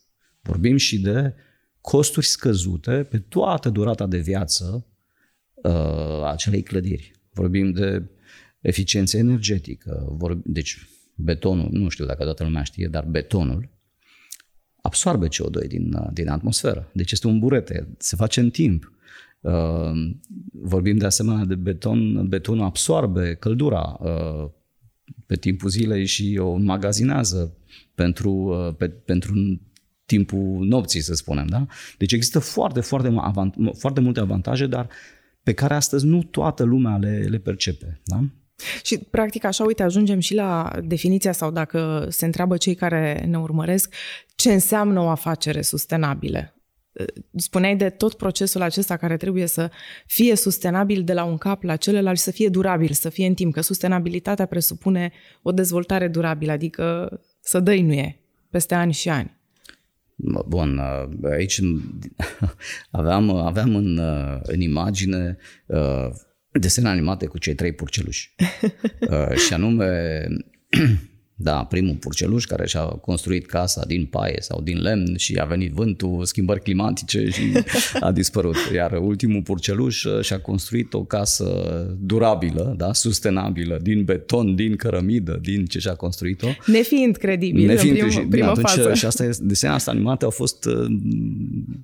Vorbim 0.47 0.77
și 0.77 0.99
de 0.99 1.33
costuri 1.81 2.25
scăzute 2.25 3.07
pe 3.09 3.17
toată 3.17 3.69
durata 3.69 4.07
de 4.07 4.17
viață 4.17 4.85
uh, 5.53 5.71
a 5.71 6.31
acelei 6.31 6.61
clădiri. 6.61 7.11
Vorbim 7.33 7.71
de 7.71 8.09
eficiență 8.61 9.17
energetică, 9.17 10.07
vorb, 10.09 10.41
deci 10.45 10.87
betonul, 11.15 11.69
nu 11.71 11.89
știu 11.89 12.05
dacă 12.05 12.23
toată 12.23 12.43
lumea 12.43 12.63
știe, 12.63 12.87
dar 12.87 13.05
betonul 13.05 13.69
absorbe 14.81 15.27
CO2 15.27 15.67
din, 15.67 15.93
uh, 15.93 16.07
din 16.13 16.29
atmosferă. 16.29 16.89
Deci 16.93 17.11
este 17.11 17.27
un 17.27 17.39
burete, 17.39 17.95
se 17.97 18.15
face 18.15 18.39
în 18.39 18.49
timp. 18.49 18.91
Uh, 19.39 19.91
vorbim 20.51 20.97
de 20.97 21.05
asemenea 21.05 21.45
de 21.45 21.55
beton, 21.55 22.27
betonul 22.27 22.65
absorbe 22.65 23.35
căldura 23.35 23.99
uh, 24.01 24.49
pe 25.25 25.35
timpul 25.35 25.69
zilei 25.69 26.05
și 26.05 26.37
o 26.41 26.51
înmagazinează 26.51 27.57
pentru, 27.95 28.31
uh, 28.31 28.75
pe, 28.75 28.89
pentru 28.89 29.59
timpul 30.07 30.65
nopții, 30.65 31.01
să 31.01 31.13
spunem. 31.13 31.47
Da? 31.47 31.65
Deci 31.97 32.11
există 32.11 32.39
foarte, 32.39 32.79
foarte, 32.79 33.15
avant- 33.17 33.55
foarte 33.77 33.99
multe 33.99 34.19
avantaje, 34.19 34.67
dar 34.67 34.89
pe 35.43 35.53
care 35.53 35.73
astăzi 35.73 36.05
nu 36.05 36.23
toată 36.23 36.63
lumea 36.63 36.97
le, 36.97 37.25
le 37.29 37.37
percepe. 37.37 38.01
Da? 38.03 38.19
Și, 38.83 38.97
practic, 38.97 39.43
așa, 39.43 39.63
uite, 39.63 39.83
ajungem 39.83 40.19
și 40.19 40.33
la 40.33 40.71
definiția 40.83 41.31
sau 41.31 41.51
dacă 41.51 42.07
se 42.09 42.25
întreabă 42.25 42.57
cei 42.57 42.75
care 42.75 43.25
ne 43.27 43.39
urmăresc, 43.39 43.93
ce 44.35 44.53
înseamnă 44.53 44.99
o 44.99 45.07
afacere 45.07 45.61
sustenabilă? 45.61 46.51
Spuneai 47.35 47.75
de 47.75 47.89
tot 47.89 48.13
procesul 48.13 48.61
acesta 48.61 48.97
care 48.97 49.17
trebuie 49.17 49.45
să 49.45 49.69
fie 50.05 50.35
sustenabil 50.35 51.03
de 51.03 51.13
la 51.13 51.23
un 51.23 51.37
cap 51.37 51.63
la 51.63 51.75
celălalt 51.75 52.17
și 52.17 52.23
să 52.23 52.31
fie 52.31 52.49
durabil, 52.49 52.91
să 52.91 53.09
fie 53.09 53.27
în 53.27 53.33
timp, 53.33 53.53
că 53.53 53.61
sustenabilitatea 53.61 54.45
presupune 54.45 55.11
o 55.41 55.51
dezvoltare 55.51 56.07
durabilă, 56.07 56.51
adică 56.51 57.09
să 57.41 57.59
dăinuie 57.59 58.19
peste 58.49 58.75
ani 58.75 58.93
și 58.93 59.09
ani. 59.09 59.36
Bun, 60.47 60.77
uh, 60.77 61.29
aici 61.31 61.59
aveam, 62.91 63.29
aveam 63.29 63.75
în, 63.75 63.97
uh, 63.97 64.39
în 64.41 64.61
imagine 64.61 65.37
uh, 65.65 66.09
desene 66.51 66.87
animate 66.87 67.25
cu 67.25 67.37
cei 67.37 67.55
trei 67.55 67.71
purceluși. 67.71 68.35
și 69.47 69.53
anume 69.53 70.23
da, 71.39 71.63
primul 71.63 71.95
purceluș 71.95 72.45
care 72.45 72.67
și-a 72.67 72.81
construit 72.81 73.45
casa 73.45 73.83
din 73.87 74.05
paie 74.05 74.37
sau 74.39 74.61
din 74.61 74.81
lemn 74.81 75.17
și 75.17 75.35
a 75.35 75.45
venit 75.45 75.71
vântul, 75.71 76.25
schimbări 76.25 76.61
climatice 76.61 77.29
și 77.29 77.41
a 77.99 78.11
dispărut. 78.11 78.55
Iar 78.73 78.91
ultimul 78.91 79.41
purceluș 79.41 80.03
uh, 80.03 80.21
și-a 80.21 80.39
construit 80.39 80.93
o 80.93 81.03
casă 81.03 81.45
durabilă, 81.99 82.73
da, 82.77 82.93
sustenabilă, 82.93 83.79
din 83.81 84.03
beton, 84.03 84.55
din 84.55 84.75
cărămidă, 84.75 85.39
din 85.41 85.65
ce 85.65 85.79
și-a 85.79 85.95
construit-o. 85.95 86.47
Nefiind 86.65 87.15
credibil 87.15 87.65
Nefiind, 87.65 88.01
în 88.01 88.09
prim, 88.09 88.29
prima 88.29 88.49
atunci, 88.49 88.69
fază. 88.69 88.93
Și 88.93 89.05
asta 89.05 89.23
e, 89.23 89.31
desenele 89.39 89.77
astea 89.77 89.93
animate 89.93 90.25
au 90.25 90.31
fost, 90.31 90.65
uh, 90.65 90.85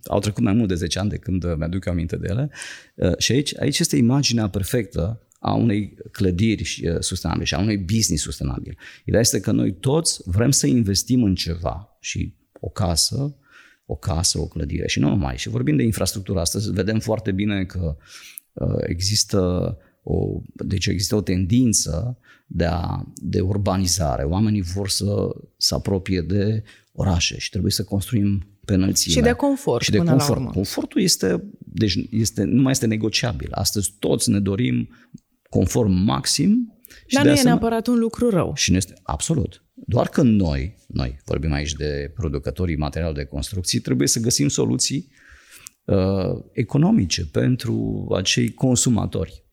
au 0.06 0.20
trecut 0.20 0.44
mai 0.44 0.54
mult 0.54 0.68
de 0.68 0.76
10 0.76 1.00
ani 1.00 1.10
de 1.10 1.18
când 1.18 1.56
mi-aduc 1.58 1.88
aminte 1.88 2.16
de 2.16 2.28
ele. 2.30 2.50
Uh, 2.96 3.18
și 3.18 3.32
aici, 3.32 3.60
aici 3.60 3.80
este 3.80 3.96
imaginea 3.96 4.48
perfectă 4.48 5.22
a 5.44 5.54
unei 5.54 5.98
clădiri 6.12 6.82
uh, 6.84 6.96
sustenabile 7.00 7.46
și 7.46 7.54
a 7.54 7.60
unui 7.60 7.78
business 7.78 8.24
sustenabil. 8.24 8.78
Ideea 9.06 9.22
este 9.22 9.40
că 9.40 9.52
noi 9.52 9.74
toți 9.74 10.22
vrem 10.26 10.52
să 10.52 10.68
investim 10.68 11.24
în 11.24 11.36
ceva 11.36 11.98
și 12.00 12.34
o 12.60 12.70
casă, 12.70 13.36
o 13.86 13.96
casă, 13.96 14.40
o 14.40 14.48
clădire 14.48 14.88
și 14.88 15.00
nu 15.00 15.10
numai. 15.10 15.38
Și 15.38 15.50
vorbim 15.50 15.76
de 15.76 15.84
infrastructură. 15.84 16.40
Astăzi 16.40 16.72
vedem 16.72 17.00
foarte 17.00 17.32
bine 17.32 17.64
că 17.64 17.98
uh, 18.54 18.76
există 18.80 19.78
o, 20.04 20.42
deci 20.54 20.86
există 20.86 21.16
o 21.16 21.22
tendință 21.22 22.18
de, 22.48 22.66
a, 22.66 23.14
de 23.16 23.40
urbanizare. 23.40 24.24
Oamenii 24.24 24.62
vor 24.62 24.90
să 24.90 25.36
se 25.58 25.74
apropie 25.74 26.22
de 26.22 26.64
orașe 26.92 27.38
și 27.38 27.50
trebuie 27.50 27.72
să 27.72 27.84
construim 27.84 28.48
pe 28.66 28.74
înălțime. 28.74 29.16
Și 29.16 29.22
de 29.22 29.32
confort. 29.32 29.84
Și 29.84 29.92
de 29.92 29.98
confort. 29.98 30.52
Confortul 30.52 31.02
este, 31.02 31.44
deci 31.58 32.00
este, 32.10 32.44
nu 32.44 32.62
mai 32.62 32.72
este 32.72 32.86
negociabil. 32.86 33.48
Astăzi 33.52 33.94
toți 34.00 34.30
ne 34.30 34.40
dorim 34.40 34.90
conform 35.54 35.92
maxim. 35.92 36.78
Și 37.06 37.16
Dar 37.16 37.26
nu 37.26 37.32
asemenea, 37.32 37.42
e 37.42 37.60
neapărat 37.60 37.88
un 37.88 38.00
lucru 38.00 38.30
rău. 38.30 38.52
Și 38.56 38.72
nu 38.72 38.78
este, 38.78 38.94
absolut. 39.04 39.64
Doar 39.74 40.10
că 40.10 40.22
noi, 40.22 40.76
noi 40.88 41.20
vorbim 41.26 41.52
aici 41.52 41.74
de 41.74 42.12
producătorii 42.16 42.76
materiale 42.76 43.14
de 43.14 43.26
construcții, 43.26 43.80
trebuie 43.80 44.08
să 44.08 44.20
găsim 44.20 44.48
soluții 44.48 45.12
uh, 45.86 46.44
economice 46.52 47.26
pentru 47.26 48.08
acei 48.16 48.54
consumatori 48.54 49.44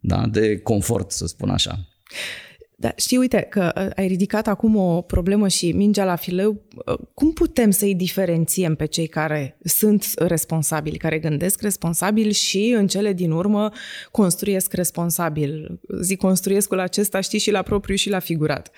da? 0.00 0.26
de 0.26 0.58
confort, 0.58 1.10
să 1.10 1.26
spun 1.26 1.50
așa. 1.50 1.88
Da, 2.80 2.92
știi, 2.96 3.16
uite, 3.16 3.46
că 3.50 3.72
uh, 3.76 3.88
ai 3.96 4.06
ridicat 4.06 4.46
acum 4.46 4.76
o 4.76 5.00
problemă 5.00 5.48
și 5.48 5.72
mingea 5.72 6.04
la 6.04 6.16
fileu. 6.16 6.62
Uh, 6.86 6.98
cum 7.14 7.32
putem 7.32 7.70
să-i 7.70 7.94
diferențiem 7.94 8.74
pe 8.74 8.86
cei 8.86 9.06
care 9.06 9.58
sunt 9.64 10.04
responsabili, 10.16 10.96
care 10.96 11.18
gândesc 11.18 11.60
responsabil 11.60 12.30
și 12.30 12.74
în 12.76 12.86
cele 12.86 13.12
din 13.12 13.30
urmă 13.30 13.70
construiesc 14.10 14.72
responsabil? 14.72 15.80
Zic 16.00 16.18
construiescul 16.18 16.78
acesta, 16.78 17.20
știi, 17.20 17.38
și 17.38 17.50
la 17.50 17.62
propriu 17.62 17.94
și 17.94 18.08
la 18.08 18.18
figurat. 18.18 18.70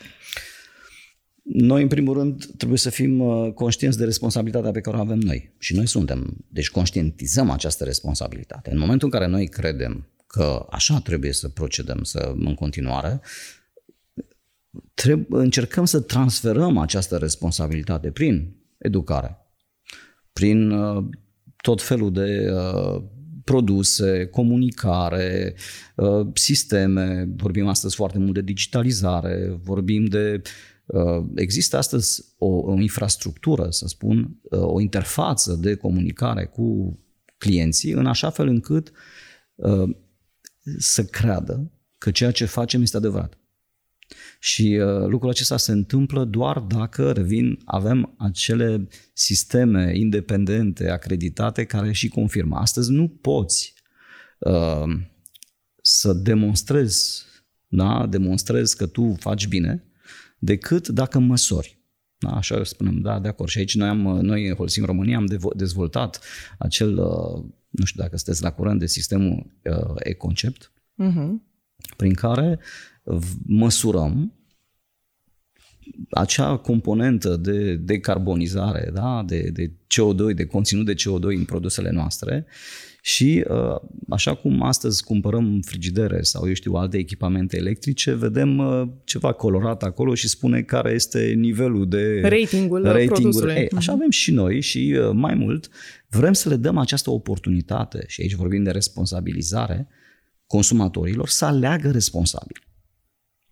Noi, 1.42 1.82
în 1.82 1.88
primul 1.88 2.14
rând, 2.14 2.44
trebuie 2.56 2.78
să 2.78 2.90
fim 2.90 3.20
uh, 3.20 3.52
conștienți 3.52 3.98
de 3.98 4.04
responsabilitatea 4.04 4.70
pe 4.70 4.80
care 4.80 4.96
o 4.96 5.00
avem 5.00 5.18
noi. 5.18 5.54
Și 5.58 5.74
noi 5.74 5.86
suntem. 5.86 6.36
Deci 6.48 6.70
conștientizăm 6.70 7.50
această 7.50 7.84
responsabilitate. 7.84 8.70
În 8.70 8.78
momentul 8.78 9.08
în 9.12 9.18
care 9.18 9.30
noi 9.30 9.48
credem 9.48 10.06
că 10.26 10.66
așa 10.70 11.00
trebuie 11.00 11.32
să 11.32 11.48
procedăm 11.48 12.02
să, 12.02 12.32
în 12.36 12.54
continuare, 12.54 13.20
trebuie, 14.94 15.42
încercăm 15.42 15.84
să 15.84 16.00
transferăm 16.00 16.78
această 16.78 17.16
responsabilitate 17.16 18.10
prin 18.10 18.56
educare, 18.78 19.38
prin 20.32 20.70
uh, 20.70 21.04
tot 21.56 21.82
felul 21.82 22.12
de 22.12 22.50
uh, 22.52 23.02
produse, 23.44 24.26
comunicare, 24.26 25.54
uh, 25.96 26.26
sisteme, 26.34 27.28
vorbim 27.36 27.66
astăzi 27.66 27.94
foarte 27.94 28.18
mult 28.18 28.34
de 28.34 28.40
digitalizare, 28.40 29.58
vorbim 29.62 30.04
de 30.04 30.42
uh, 30.86 31.24
Există 31.34 31.76
astăzi 31.76 32.24
o, 32.38 32.46
o 32.46 32.80
infrastructură, 32.80 33.70
să 33.70 33.86
spun, 33.86 34.38
uh, 34.42 34.60
o 34.60 34.80
interfață 34.80 35.54
de 35.54 35.74
comunicare 35.74 36.44
cu 36.44 36.98
clienții, 37.38 37.92
în 37.92 38.06
așa 38.06 38.30
fel 38.30 38.46
încât 38.46 38.92
uh, 39.54 39.96
să 40.78 41.04
creadă 41.04 41.70
că 41.98 42.10
ceea 42.10 42.30
ce 42.30 42.44
facem 42.44 42.82
este 42.82 42.96
adevărat. 42.96 43.39
Și 44.40 44.80
uh, 44.80 45.06
lucrul 45.06 45.30
acesta 45.30 45.56
se 45.56 45.72
întâmplă 45.72 46.24
doar 46.24 46.58
dacă, 46.58 47.12
revin, 47.12 47.58
avem 47.64 48.14
acele 48.18 48.88
sisteme 49.12 49.92
independente, 49.96 50.90
acreditate, 50.90 51.64
care 51.64 51.92
și 51.92 52.08
confirmă. 52.08 52.56
Astăzi 52.56 52.92
nu 52.92 53.08
poți 53.08 53.74
uh, 54.38 54.84
să 55.82 56.12
demonstrezi, 56.12 57.24
da? 57.68 58.06
demonstrezi 58.06 58.76
că 58.76 58.86
tu 58.86 59.16
faci 59.18 59.46
bine, 59.46 59.84
decât 60.38 60.88
dacă 60.88 61.18
măsori. 61.18 61.78
Da, 62.18 62.30
așa 62.30 62.64
spunem, 62.64 63.00
da, 63.00 63.18
de 63.18 63.28
acord. 63.28 63.50
Și 63.50 63.58
aici 63.58 63.74
noi, 63.74 63.88
am, 63.88 64.00
noi 64.00 64.48
în 64.48 64.54
Holcim 64.54 64.84
România 64.84 65.16
am 65.16 65.26
dezvoltat 65.56 66.20
acel, 66.58 66.98
uh, 66.98 67.44
nu 67.68 67.84
știu 67.84 68.02
dacă 68.02 68.16
sunteți 68.16 68.42
la 68.42 68.52
curent 68.52 68.78
de 68.78 68.86
sistemul 68.86 69.46
uh, 69.64 69.94
e-concept, 69.98 70.72
uh-huh. 71.02 71.49
Prin 71.96 72.14
care 72.14 72.58
măsurăm 73.46 74.34
acea 76.10 76.56
componentă 76.56 77.36
de 77.36 77.74
decarbonizare, 77.74 78.90
da? 78.94 79.22
de, 79.26 79.50
de 79.52 79.66
CO2, 79.66 80.34
de 80.34 80.44
conținut 80.44 80.86
de 80.86 80.94
CO2 80.94 81.36
în 81.36 81.44
produsele 81.44 81.90
noastre 81.90 82.46
și 83.02 83.44
uh, 83.48 83.76
așa 84.08 84.34
cum 84.34 84.62
astăzi 84.62 85.04
cumpărăm 85.04 85.60
frigidere 85.64 86.22
sau, 86.22 86.46
eu 86.46 86.52
știu, 86.52 86.72
alte 86.72 86.98
echipamente 86.98 87.56
electrice, 87.56 88.14
vedem 88.14 88.58
uh, 88.58 88.88
ceva 89.04 89.32
colorat 89.32 89.82
acolo 89.82 90.14
și 90.14 90.28
spune 90.28 90.62
care 90.62 90.92
este 90.92 91.32
nivelul 91.36 91.88
de... 91.88 92.20
Ratingul, 92.20 92.82
ratingul 92.82 93.14
produsului. 93.14 93.54
Ei, 93.54 93.68
așa 93.76 93.92
avem 93.92 94.10
și 94.10 94.32
noi 94.32 94.60
și 94.60 94.96
uh, 94.98 95.10
mai 95.12 95.34
mult 95.34 95.68
vrem 96.08 96.32
să 96.32 96.48
le 96.48 96.56
dăm 96.56 96.78
această 96.78 97.10
oportunitate 97.10 98.04
și 98.06 98.20
aici 98.20 98.34
vorbim 98.34 98.62
de 98.62 98.70
responsabilizare 98.70 99.88
consumatorilor 100.50 101.28
să 101.28 101.44
aleagă 101.44 101.90
responsabil. 101.90 102.62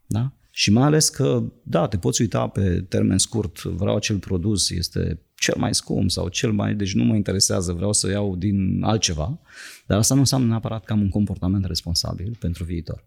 Da? 0.06 0.32
Și 0.50 0.72
mai 0.72 0.82
ales 0.84 1.08
că, 1.08 1.42
da, 1.62 1.88
te 1.88 1.98
poți 1.98 2.20
uita 2.20 2.48
pe 2.48 2.80
termen 2.88 3.18
scurt, 3.18 3.62
vreau 3.62 3.96
acel 3.96 4.18
produs, 4.18 4.70
este 4.70 5.22
cel 5.34 5.54
mai 5.58 5.74
scump 5.74 6.10
sau 6.10 6.28
cel 6.28 6.52
mai, 6.52 6.74
deci 6.74 6.94
nu 6.94 7.04
mă 7.04 7.14
interesează, 7.14 7.72
vreau 7.72 7.92
să 7.92 8.10
iau 8.10 8.36
din 8.36 8.82
altceva, 8.82 9.40
dar 9.86 9.98
asta 9.98 10.14
nu 10.14 10.20
înseamnă 10.20 10.48
neapărat 10.48 10.84
că 10.84 10.92
am 10.92 11.00
un 11.00 11.08
comportament 11.08 11.64
responsabil 11.64 12.36
pentru 12.40 12.64
viitor. 12.64 13.06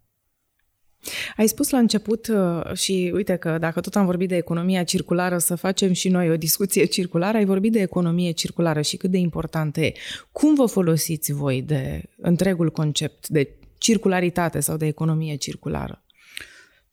Ai 1.38 1.48
spus 1.48 1.70
la 1.70 1.78
început 1.78 2.28
uh, 2.28 2.74
și 2.74 3.12
uite 3.14 3.36
că 3.36 3.58
dacă 3.58 3.82
tot 3.82 3.96
am 3.96 4.06
vorbit 4.06 4.30
de 4.30 4.36
economia 4.36 4.84
circulară, 4.84 5.38
să 5.38 5.56
facem 5.56 5.92
și 5.94 6.10
noi 6.10 6.30
o 6.30 6.38
discuție 6.38 6.86
circulară, 6.86 7.38
ai 7.38 7.46
vorbit 7.46 7.72
de 7.72 7.82
economie 7.82 8.32
circulară 8.32 8.82
și 8.82 8.98
cât 8.98 9.12
de 9.12 9.18
importantă 9.18 9.82
e. 9.82 9.94
Cum 10.32 10.56
vă 10.56 10.66
folosiți 10.66 11.32
voi 11.32 11.62
de 11.62 12.04
întregul 12.18 12.72
concept 12.72 13.28
de 13.28 13.56
circularitate 13.82 14.60
sau 14.60 14.78
de 14.78 14.86
economie 14.86 15.36
circulară? 15.36 16.06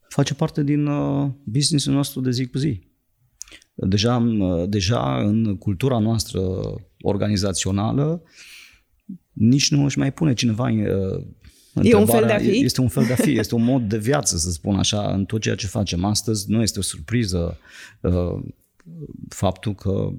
face 0.08 0.34
parte 0.34 0.62
din 0.62 0.86
uh, 0.86 1.30
businessul 1.44 1.92
nostru 1.92 2.20
de 2.20 2.30
zi 2.30 2.46
cu 2.46 2.58
zi. 2.58 2.80
Deja, 3.74 4.16
uh, 4.16 4.68
deja 4.68 5.18
în 5.20 5.56
cultura 5.56 5.98
noastră 5.98 6.40
organizațională 7.00 8.22
nici 9.32 9.70
nu 9.70 9.84
își 9.84 9.98
mai 9.98 10.12
pune 10.12 10.34
cineva 10.34 10.68
uh, 10.70 11.24
E 11.82 11.94
un 11.94 12.06
fel 12.06 12.26
de 12.26 12.32
a 12.32 12.38
fi? 12.38 12.64
Este 12.64 12.80
un 12.80 12.88
fel 12.88 13.04
de 13.04 13.12
a 13.12 13.16
fi, 13.16 13.38
este 13.38 13.54
un 13.54 13.64
mod 13.64 13.88
de 13.88 13.98
viață, 13.98 14.36
să 14.36 14.50
spun 14.50 14.76
așa, 14.76 15.12
în 15.12 15.24
tot 15.24 15.40
ceea 15.40 15.54
ce 15.54 15.66
facem 15.66 16.04
astăzi. 16.04 16.50
Nu 16.50 16.62
este 16.62 16.78
o 16.78 16.82
surpriză 16.82 17.58
faptul 19.28 19.74
că 19.74 20.12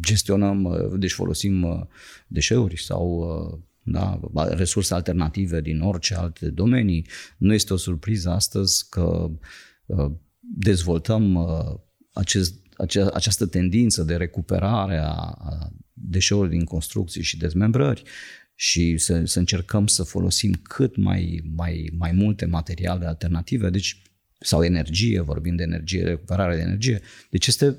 gestionăm, 0.00 0.76
deci 0.98 1.12
folosim 1.12 1.88
deșeuri 2.26 2.82
sau 2.82 3.67
da? 3.92 4.20
resurse 4.50 4.94
alternative 4.94 5.60
din 5.60 5.80
orice 5.80 6.14
alte 6.14 6.48
domenii. 6.50 7.06
Nu 7.36 7.54
este 7.54 7.72
o 7.72 7.76
surpriză 7.76 8.30
astăzi 8.30 8.88
că 8.88 9.30
uh, 9.86 10.10
dezvoltăm 10.40 11.34
uh, 11.34 11.74
acest, 12.12 12.54
acea, 12.76 13.10
această 13.14 13.46
tendință 13.46 14.02
de 14.02 14.16
recuperare 14.16 15.00
a 15.02 15.34
deșeurilor 15.92 16.50
din 16.50 16.64
construcții 16.64 17.22
și 17.22 17.36
dezmembrări 17.36 18.02
și 18.54 18.96
să, 18.96 19.22
să 19.24 19.38
încercăm 19.38 19.86
să 19.86 20.02
folosim 20.02 20.52
cât 20.62 20.96
mai, 20.96 21.42
mai, 21.54 21.90
mai 21.98 22.12
multe 22.12 22.44
materiale 22.44 23.06
alternative, 23.06 23.70
deci 23.70 24.02
sau 24.40 24.62
energie, 24.62 25.20
vorbim 25.20 25.56
de 25.56 25.62
energie, 25.62 26.04
recuperare 26.04 26.54
de 26.54 26.60
energie. 26.60 27.00
Deci 27.30 27.46
este, 27.46 27.76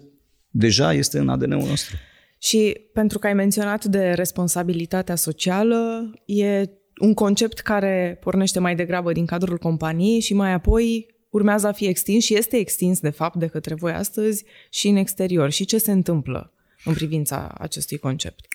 deja 0.50 0.94
este 0.94 1.20
în 1.20 1.30
ADN-ul 1.30 1.68
nostru. 1.68 1.96
Și 2.40 2.82
pentru 2.94 3.20
că 3.20 3.28
ai 3.28 3.34
menționat 3.34 3.86
de 3.86 4.12
responsabilitatea 4.12 5.16
socială, 5.16 6.12
e 6.26 6.70
un 7.00 7.14
concept 7.14 7.60
care 7.60 8.18
pornește 8.22 8.60
mai 8.60 8.76
degrabă 8.76 9.12
din 9.12 9.26
cadrul 9.26 9.58
companiei 9.58 10.20
și 10.20 10.34
mai 10.34 10.54
apoi 10.54 11.08
urmează 11.30 11.68
a 11.68 11.72
fi 11.72 11.86
extins 11.86 12.24
și 12.24 12.38
este 12.38 12.58
extins, 12.58 13.00
de 13.00 13.10
fapt, 13.10 13.36
de 13.36 13.48
către 13.48 13.76
voi 13.76 13.92
astăzi 13.92 14.44
și 14.70 14.88
în 14.88 14.96
exterior. 14.96 15.52
Și 15.52 15.66
ce 15.66 15.78
se 15.78 15.92
întâmplă 15.92 16.54
în 16.84 16.94
privința 16.94 17.56
acestui 17.58 17.98
concept? 17.98 18.46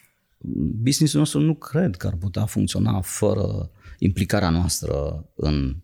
Businessul 0.83 1.19
nostru 1.19 1.41
nu 1.41 1.55
cred 1.55 1.97
că 1.97 2.07
ar 2.07 2.17
putea 2.17 2.45
funcționa 2.45 3.01
fără 3.01 3.71
implicarea 3.99 4.51
noastră 4.51 5.25
în 5.35 5.77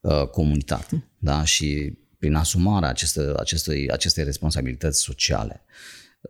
uh, 0.00 0.26
comunitate 0.26 1.08
da? 1.18 1.44
și 1.44 1.98
prin 2.18 2.34
asumarea 2.34 2.88
aceste, 2.88 3.32
acestei, 3.36 3.90
acestei 3.90 4.24
responsabilități 4.24 5.00
sociale. 5.00 5.64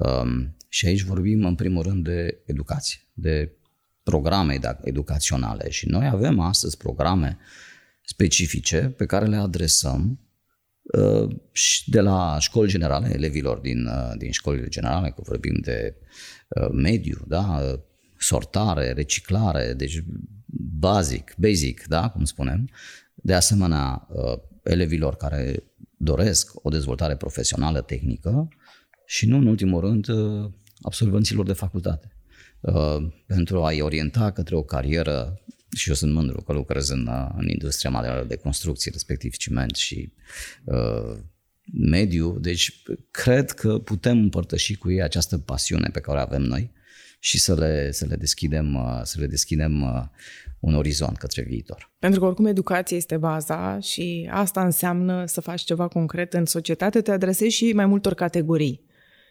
Um, 0.00 0.56
și 0.68 0.86
aici 0.86 1.02
vorbim 1.02 1.44
în 1.44 1.54
primul 1.54 1.82
rând 1.82 2.04
de 2.04 2.42
educație, 2.46 3.00
de 3.12 3.52
programe 4.02 4.58
educaționale 4.82 5.70
și 5.70 5.88
noi 5.88 6.06
avem 6.06 6.40
astăzi 6.40 6.76
programe 6.76 7.38
specifice 8.02 8.94
pe 8.96 9.06
care 9.06 9.26
le 9.26 9.36
adresăm 9.36 10.20
uh, 10.82 11.36
de 11.86 12.00
la 12.00 12.36
școli 12.38 12.70
generale, 12.70 13.10
elevilor 13.14 13.58
din, 13.58 13.86
uh, 13.86 14.12
din 14.18 14.30
școlile 14.30 14.68
generale, 14.68 15.10
că 15.10 15.22
vorbim 15.24 15.54
de 15.60 15.96
uh, 16.48 16.68
mediu, 16.72 17.24
da? 17.26 17.60
sortare, 18.18 18.92
reciclare, 18.92 19.72
deci 19.72 20.02
basic, 20.78 21.34
basic, 21.36 21.84
da? 21.86 22.08
cum 22.08 22.24
spunem. 22.24 22.68
De 23.14 23.34
asemenea, 23.34 24.08
elevilor 24.62 25.16
care 25.16 25.62
doresc 25.96 26.50
o 26.54 26.70
dezvoltare 26.70 27.16
profesională, 27.16 27.80
tehnică 27.80 28.48
și 29.10 29.26
nu 29.26 29.36
în 29.36 29.46
ultimul 29.46 29.80
rând 29.80 30.06
absolvenților 30.80 31.46
de 31.46 31.52
facultate 31.52 32.16
uh, 32.60 33.06
pentru 33.26 33.64
a-i 33.64 33.80
orienta 33.80 34.30
către 34.30 34.56
o 34.56 34.62
carieră 34.62 35.40
și 35.76 35.88
eu 35.88 35.94
sunt 35.94 36.12
mândru 36.12 36.42
că 36.42 36.52
lucrez 36.52 36.88
în, 36.88 37.06
uh, 37.06 37.28
în 37.36 37.48
industria 37.48 37.90
materială 37.90 38.24
de 38.24 38.36
construcții, 38.36 38.90
respectiv 38.90 39.36
ciment 39.36 39.74
și 39.74 40.12
uh, 40.64 41.18
mediu, 41.72 42.38
deci 42.38 42.82
cred 43.10 43.50
că 43.50 43.78
putem 43.78 44.18
împărtăși 44.18 44.76
cu 44.76 44.90
ei 44.90 45.02
această 45.02 45.38
pasiune 45.38 45.88
pe 45.92 46.00
care 46.00 46.18
o 46.18 46.20
avem 46.20 46.42
noi 46.42 46.72
și 47.18 47.38
să 47.38 47.54
le, 47.54 47.92
să 47.92 48.06
le 48.06 48.16
deschidem, 48.16 48.74
uh, 48.74 49.00
să 49.02 49.20
le 49.20 49.26
deschidem 49.26 50.10
un 50.60 50.74
orizont 50.74 51.16
către 51.16 51.42
viitor. 51.42 51.92
Pentru 51.98 52.20
că 52.20 52.26
oricum 52.26 52.46
educația 52.46 52.96
este 52.96 53.16
baza 53.16 53.80
și 53.80 54.28
asta 54.32 54.64
înseamnă 54.64 55.24
să 55.26 55.40
faci 55.40 55.62
ceva 55.62 55.88
concret 55.88 56.34
în 56.34 56.44
societate, 56.44 57.00
te 57.00 57.10
adresezi 57.10 57.54
și 57.54 57.72
mai 57.72 57.86
multor 57.86 58.14
categorii 58.14 58.88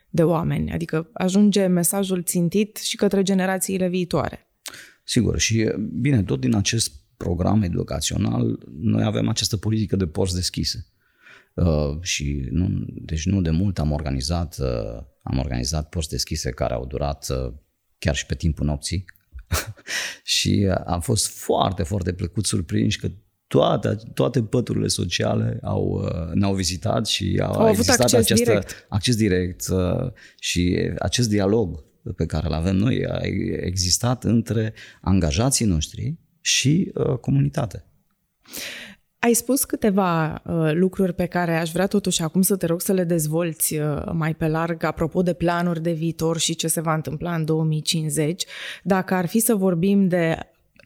de 0.10 0.24
oameni, 0.24 0.72
adică 0.72 1.10
ajunge 1.14 1.66
mesajul 1.66 2.24
țintit 2.24 2.78
și 2.78 2.96
către 2.96 3.24
generațiile 3.24 3.88
viitoare. 3.88 4.48
Sigur, 5.04 5.40
și 5.40 5.72
bine, 5.92 6.24
tot 6.24 6.40
din 6.40 6.56
acest 6.56 6.92
program 7.18 7.62
educațional, 7.62 8.60
noi 8.80 9.04
avem 9.04 9.28
această 9.28 9.58
politică 9.58 9.96
de 9.96 10.08
porți 10.08 10.36
deschise. 10.36 10.86
Uh, 11.54 12.02
și 12.02 12.48
nu, 12.52 12.86
deci 12.88 13.26
nu 13.26 13.42
de 13.42 13.50
mult 13.50 13.80
am 13.80 13.92
organizat, 13.92 14.58
uh, 14.60 15.04
am 15.24 15.38
organizat 15.38 15.90
porți 15.90 16.10
deschise 16.10 16.50
care 16.50 16.74
au 16.74 16.86
durat 16.86 17.28
uh, 17.30 17.54
chiar 17.98 18.16
și 18.16 18.26
pe 18.26 18.36
timpul 18.36 18.66
nopții 18.66 19.06
și 20.38 20.72
am 20.86 21.02
fost 21.02 21.28
foarte, 21.28 21.84
foarte 21.84 22.14
plăcut 22.14 22.46
surprinși 22.46 23.00
că 23.00 23.12
toate, 23.50 23.98
toate 24.14 24.42
păturile 24.44 24.88
sociale 24.88 25.60
au, 25.62 26.02
uh, 26.04 26.34
ne-au 26.34 26.54
vizitat 26.54 27.08
și 27.08 27.40
au, 27.44 27.54
au 27.54 27.62
avut 27.62 27.70
existat 27.70 28.00
acces 28.00 28.20
această, 28.20 28.44
direct. 28.44 28.86
acces 28.90 29.16
direct 29.16 29.68
uh, 29.68 30.12
și 30.40 30.92
acest 31.00 31.30
dialog 31.30 31.84
pe 32.16 32.26
care 32.26 32.48
îl 32.48 32.54
avem 32.54 32.76
noi 32.76 33.06
a 33.06 33.20
existat 33.66 34.24
între 34.24 34.74
angajații 35.02 35.66
noștri 35.66 36.16
și 36.42 36.92
uh, 36.94 37.18
comunitate. 37.18 37.84
Ai 39.20 39.34
spus 39.34 39.64
câteva 39.64 40.42
uh, 40.46 40.72
lucruri 40.74 41.14
pe 41.14 41.26
care 41.26 41.58
aș 41.58 41.72
vrea 41.72 41.88
totuși 41.88 42.22
acum 42.22 42.42
să 42.42 42.56
te 42.56 42.66
rog 42.66 42.82
să 42.82 42.94
le 42.94 43.04
dezvolți 43.04 43.76
uh, 43.76 44.04
mai 44.14 44.36
pe 44.36 44.48
larg 44.48 44.84
apropo 44.84 45.22
de 45.22 45.34
planuri 45.34 45.82
de 45.82 45.92
viitor 45.92 46.38
și 46.38 46.56
ce 46.56 46.68
se 46.68 46.82
va 46.82 46.94
întâmpla 46.94 47.36
în 47.36 47.46
2050. 47.46 48.46
Dacă 48.84 49.14
ar 49.14 49.26
fi 49.26 49.40
să 49.40 49.56
vorbim 49.56 50.08
de 50.08 50.38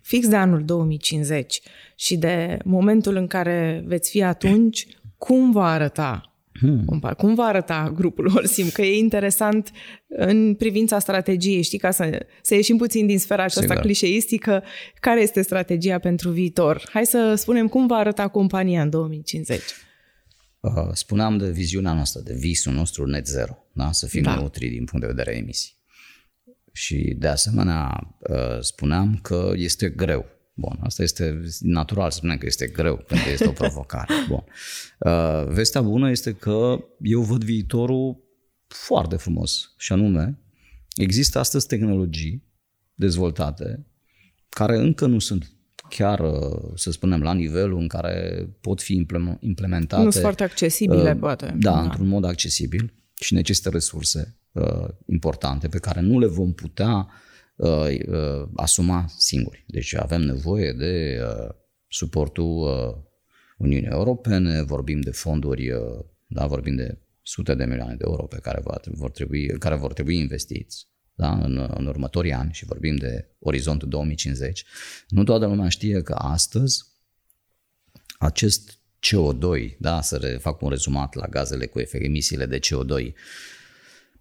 fix 0.03 0.27
de 0.27 0.35
anul 0.35 0.65
2050 0.65 1.61
și 1.95 2.17
de 2.17 2.57
momentul 2.63 3.15
în 3.15 3.27
care 3.27 3.83
veți 3.85 4.09
fi 4.09 4.23
atunci, 4.23 4.87
cum 5.17 5.51
va 5.51 5.65
arăta 5.71 6.33
Hmm. 6.59 7.01
Cum 7.17 7.33
va 7.33 7.43
arăta 7.43 7.91
grupul 7.95 8.29
Holsim? 8.29 8.69
Că 8.69 8.81
e 8.81 8.97
interesant 8.97 9.71
în 10.07 10.55
privința 10.55 10.99
strategiei, 10.99 11.61
știi, 11.61 11.77
ca 11.77 11.91
să, 11.91 12.25
să 12.41 12.55
ieșim 12.55 12.77
puțin 12.77 13.05
din 13.05 13.19
sfera 13.19 13.43
aceasta 13.43 13.61
Sigur. 13.61 13.81
clișeistică, 13.81 14.63
care 14.99 15.21
este 15.21 15.41
strategia 15.41 15.99
pentru 15.99 16.29
viitor? 16.29 16.89
Hai 16.91 17.05
să 17.05 17.33
spunem 17.37 17.67
cum 17.67 17.87
va 17.87 17.95
arăta 17.95 18.27
compania 18.27 18.81
în 18.81 18.89
2050. 18.89 19.59
Uh, 20.59 20.71
spuneam 20.91 21.37
de 21.37 21.51
viziunea 21.51 21.93
noastră, 21.93 22.21
de 22.21 22.33
visul 22.39 22.73
nostru 22.73 23.05
net 23.05 23.27
zero, 23.27 23.57
da? 23.71 23.91
să 23.91 24.07
fim 24.07 24.21
da. 24.21 24.35
neutri 24.35 24.67
din 24.67 24.85
punct 24.85 25.05
de 25.05 25.11
vedere 25.11 25.37
emisii. 25.37 25.73
Și 26.73 27.15
de 27.17 27.27
asemenea 27.27 28.15
uh, 28.19 28.59
spuneam 28.59 29.19
că 29.21 29.51
este 29.55 29.89
greu 29.89 30.25
Bun, 30.55 30.79
asta 30.81 31.03
este 31.03 31.41
natural 31.59 32.11
să 32.11 32.17
spunem 32.17 32.37
că 32.37 32.45
este 32.45 32.67
greu 32.67 32.95
pentru 32.95 33.25
că 33.25 33.31
este 33.31 33.47
o 33.47 33.51
provocare. 33.51 34.13
Bun. 34.27 34.43
Uh, 34.99 35.47
vestea 35.47 35.81
bună 35.81 36.09
este 36.09 36.33
că 36.33 36.83
eu 37.01 37.21
văd 37.21 37.43
viitorul 37.43 38.17
foarte 38.67 39.15
frumos 39.15 39.73
și 39.77 39.93
anume 39.93 40.39
există 40.95 41.39
astăzi 41.39 41.67
tehnologii 41.67 42.43
dezvoltate 42.93 43.85
care 44.49 44.77
încă 44.77 45.05
nu 45.05 45.19
sunt 45.19 45.51
chiar, 45.89 46.19
uh, 46.19 46.71
să 46.75 46.91
spunem, 46.91 47.21
la 47.21 47.33
nivelul 47.33 47.79
în 47.79 47.87
care 47.87 48.47
pot 48.61 48.81
fi 48.81 49.05
implementate. 49.39 50.03
Nu 50.03 50.09
sunt 50.09 50.23
foarte 50.23 50.43
accesibile, 50.43 51.11
uh, 51.11 51.19
poate. 51.19 51.45
Da, 51.45 51.71
da, 51.71 51.81
într-un 51.81 52.07
mod 52.07 52.23
accesibil 52.23 52.93
și 53.19 53.33
necesită 53.33 53.69
resurse 53.69 54.37
uh, 54.53 54.87
importante 55.05 55.67
pe 55.67 55.79
care 55.79 56.01
nu 56.01 56.19
le 56.19 56.27
vom 56.27 56.53
putea 56.53 57.07
uh, 57.55 57.97
uh, 58.07 58.47
asuma 58.55 59.05
singuri. 59.17 59.63
Deci 59.67 59.95
avem 59.95 60.21
nevoie 60.21 60.71
de 60.71 61.19
uh, 61.21 61.55
suportul 61.87 62.45
uh, 62.45 62.95
Uniunii 63.57 63.89
Europene, 63.89 64.61
vorbim 64.61 65.01
de 65.01 65.11
fonduri, 65.11 65.71
uh, 65.71 65.99
da, 66.27 66.45
vorbim 66.45 66.75
de 66.75 66.97
sute 67.21 67.55
de 67.55 67.65
milioane 67.65 67.95
de 67.95 68.03
euro 68.07 68.23
pe 68.23 68.39
care 68.41 68.61
va, 68.63 68.79
vor 68.85 69.11
trebui, 69.11 69.47
care 69.47 69.75
vor 69.75 69.93
trebui 69.93 70.17
investiți 70.17 70.87
da, 71.15 71.31
în, 71.31 71.69
în 71.75 71.85
următorii 71.85 72.33
ani 72.33 72.53
și 72.53 72.65
vorbim 72.65 72.95
de 72.95 73.27
orizontul 73.39 73.89
2050, 73.89 74.65
nu 75.07 75.23
toată 75.23 75.45
lumea 75.45 75.69
știe 75.69 76.01
că 76.01 76.13
astăzi 76.13 76.83
acest 78.19 78.79
CO2, 78.99 79.77
da, 79.79 80.01
să 80.01 80.37
fac 80.39 80.61
un 80.61 80.69
rezumat 80.69 81.13
la 81.13 81.27
gazele 81.27 81.65
cu 81.65 81.79
efect, 81.79 82.03
emisiile 82.03 82.45
de 82.45 82.59
CO2, 82.59 83.13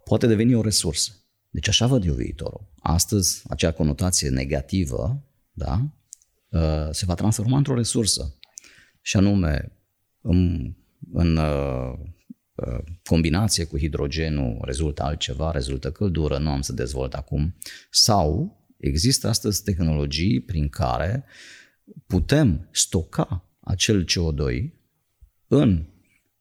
poate 0.03 0.27
deveni 0.27 0.55
o 0.55 0.61
resursă. 0.61 1.11
Deci 1.49 1.67
așa 1.67 1.87
văd 1.87 2.05
eu 2.05 2.13
viitorul. 2.13 2.71
Astăzi, 2.79 3.41
acea 3.47 3.71
conotație 3.71 4.29
negativă 4.29 5.23
da, 5.51 5.87
uh, 6.49 6.89
se 6.91 7.05
va 7.05 7.13
transforma 7.13 7.57
într-o 7.57 7.75
resursă. 7.75 8.37
Și 9.01 9.17
anume, 9.17 9.71
în, 10.21 10.71
în 11.11 11.37
uh, 11.37 11.93
uh, 12.55 12.83
combinație 13.03 13.63
cu 13.63 13.77
hidrogenul 13.77 14.61
rezultă 14.61 15.03
altceva, 15.03 15.51
rezultă 15.51 15.91
căldură, 15.91 16.37
nu 16.37 16.49
am 16.49 16.61
să 16.61 16.73
dezvolt 16.73 17.13
acum, 17.13 17.55
sau 17.91 18.57
există 18.77 19.27
astăzi 19.27 19.63
tehnologii 19.63 20.41
prin 20.41 20.69
care 20.69 21.25
putem 22.07 22.67
stoca 22.71 23.49
acel 23.59 24.05
CO2 24.05 24.71
în 25.47 25.85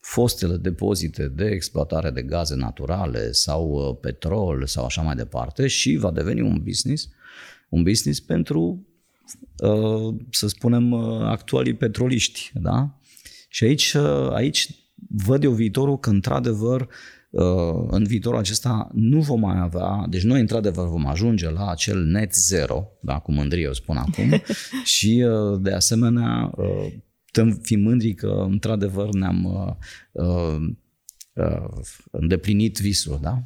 fostele 0.02 0.56
depozite 0.56 1.28
de 1.28 1.44
exploatare 1.44 2.10
de 2.10 2.22
gaze 2.22 2.54
naturale 2.54 3.32
sau 3.32 3.68
uh, 3.70 3.96
petrol 4.00 4.66
sau 4.66 4.84
așa 4.84 5.02
mai 5.02 5.14
departe 5.14 5.66
și 5.66 5.96
va 5.96 6.10
deveni 6.10 6.40
un 6.40 6.60
business, 6.64 7.08
un 7.68 7.82
business 7.82 8.20
pentru, 8.20 8.86
uh, 9.58 10.14
să 10.30 10.48
spunem, 10.48 10.92
uh, 10.92 11.22
actualii 11.24 11.74
petroliști. 11.74 12.50
Da? 12.54 12.98
Și 13.48 13.64
aici, 13.64 13.94
aici 14.32 14.68
văd 15.24 15.44
eu 15.44 15.52
viitorul 15.52 15.98
că, 15.98 16.10
într-adevăr, 16.10 16.88
în 17.88 18.04
viitorul 18.04 18.38
acesta 18.38 18.90
nu 18.92 19.20
vom 19.20 19.40
mai 19.40 19.60
avea, 19.60 20.06
deci 20.08 20.22
noi 20.22 20.40
într-adevăr 20.40 20.88
vom 20.88 21.06
ajunge 21.06 21.50
la 21.50 21.70
acel 21.70 22.04
net 22.04 22.34
zero, 22.34 22.88
da, 23.00 23.18
cu 23.18 23.32
mândrie 23.32 23.62
eu 23.62 23.72
spun 23.72 23.96
acum, 23.96 24.42
și 24.94 25.26
de 25.60 25.72
asemenea 25.72 26.54
putem 27.32 27.58
fi 27.62 27.76
mândri 27.76 28.14
că 28.14 28.46
într-adevăr 28.50 29.08
ne-am 29.12 29.44
uh, 29.44 30.24
uh, 30.24 30.56
uh, 31.32 31.68
îndeplinit 32.10 32.78
visul, 32.78 33.18
da? 33.22 33.38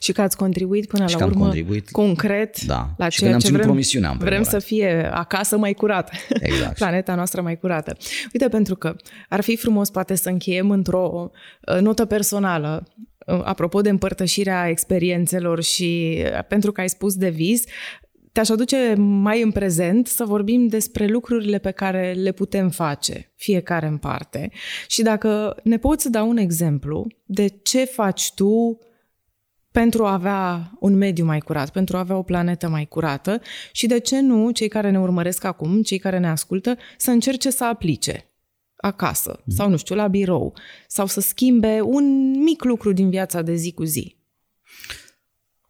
Și 0.00 0.12
că 0.12 0.20
ați 0.20 0.36
contribuit 0.36 0.86
până 0.86 1.06
și 1.06 1.18
la 1.18 1.24
urmă 1.24 1.42
contribuit, 1.42 1.90
concret 1.90 2.60
da. 2.60 2.94
la 2.96 3.08
și 3.08 3.18
ceea 3.18 3.38
ce 3.38 3.50
vrem, 3.50 3.62
promisiunea 3.66 4.16
vrem 4.18 4.42
să 4.42 4.58
fie 4.58 5.10
acasă 5.12 5.58
mai 5.58 5.74
curată, 5.74 6.12
exact. 6.40 6.76
planeta 6.82 7.14
noastră 7.14 7.42
mai 7.42 7.58
curată. 7.58 7.96
Uite, 8.32 8.48
pentru 8.48 8.76
că 8.76 8.96
ar 9.28 9.40
fi 9.40 9.56
frumos 9.56 9.90
poate 9.90 10.14
să 10.14 10.28
încheiem 10.28 10.70
într-o 10.70 11.30
uh, 11.66 11.80
notă 11.80 12.04
personală, 12.04 12.86
uh, 13.26 13.40
apropo 13.44 13.80
de 13.80 13.88
împărtășirea 13.88 14.68
experiențelor 14.68 15.62
și 15.62 16.22
uh, 16.24 16.44
pentru 16.48 16.72
că 16.72 16.80
ai 16.80 16.88
spus 16.88 17.14
de 17.14 17.28
vis, 17.28 17.64
te-aș 18.38 18.50
aduce 18.50 18.94
mai 18.98 19.42
în 19.42 19.50
prezent 19.50 20.06
să 20.06 20.24
vorbim 20.24 20.66
despre 20.66 21.06
lucrurile 21.06 21.58
pe 21.58 21.70
care 21.70 22.12
le 22.12 22.32
putem 22.32 22.70
face, 22.70 23.32
fiecare 23.34 23.86
în 23.86 23.96
parte. 23.96 24.50
Și 24.88 25.02
dacă 25.02 25.56
ne 25.62 25.78
poți 25.78 26.10
da 26.10 26.22
un 26.22 26.36
exemplu 26.36 27.06
de 27.24 27.46
ce 27.46 27.84
faci 27.84 28.32
tu 28.34 28.78
pentru 29.70 30.04
a 30.04 30.12
avea 30.12 30.72
un 30.80 30.94
mediu 30.94 31.24
mai 31.24 31.38
curat, 31.38 31.70
pentru 31.70 31.96
a 31.96 32.00
avea 32.00 32.16
o 32.16 32.22
planetă 32.22 32.68
mai 32.68 32.86
curată 32.86 33.40
și 33.72 33.86
de 33.86 33.98
ce 33.98 34.20
nu 34.20 34.50
cei 34.50 34.68
care 34.68 34.90
ne 34.90 35.00
urmăresc 35.00 35.44
acum, 35.44 35.82
cei 35.82 35.98
care 35.98 36.18
ne 36.18 36.28
ascultă, 36.28 36.76
să 36.96 37.10
încerce 37.10 37.50
să 37.50 37.64
aplice 37.64 38.30
acasă 38.76 39.40
mm. 39.44 39.54
sau, 39.54 39.68
nu 39.68 39.76
știu, 39.76 39.94
la 39.94 40.08
birou 40.08 40.54
sau 40.86 41.06
să 41.06 41.20
schimbe 41.20 41.80
un 41.80 42.30
mic 42.42 42.64
lucru 42.64 42.92
din 42.92 43.10
viața 43.10 43.42
de 43.42 43.54
zi 43.54 43.72
cu 43.72 43.84
zi. 43.84 44.16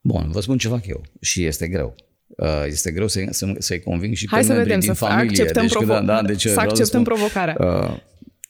Bun, 0.00 0.30
vă 0.30 0.40
spun 0.40 0.58
ceva 0.58 0.80
eu 0.84 1.02
și 1.20 1.44
este 1.44 1.68
greu. 1.68 1.94
Uh, 2.28 2.64
este 2.66 2.90
greu 2.90 3.08
să, 3.08 3.26
să, 3.30 3.54
să-i 3.58 3.80
conving 3.80 4.14
și 4.14 4.26
Hai 4.30 4.40
pe 4.40 4.46
să 4.46 4.52
vedem, 4.52 4.80
din 4.80 4.88
să 4.88 4.94
familie. 4.94 5.28
acceptăm, 5.28 5.62
deci, 5.62 5.76
provo- 5.76 5.86
da, 5.86 6.00
da, 6.00 6.22
deci, 6.22 6.46
să 6.46 6.60
acceptăm 6.60 6.84
spun, 6.84 7.02
provocarea. 7.02 7.56
Uh, 7.58 8.00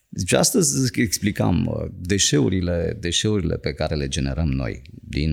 deci 0.09 0.33
astăzi 0.33 1.01
explicam 1.01 1.67
uh, 1.67 1.91
deșeurile, 1.99 2.97
deșeurile 3.01 3.57
pe 3.57 3.73
care 3.73 3.95
le 3.95 4.09
generăm 4.09 4.49
noi 4.49 4.83
din, 4.91 5.33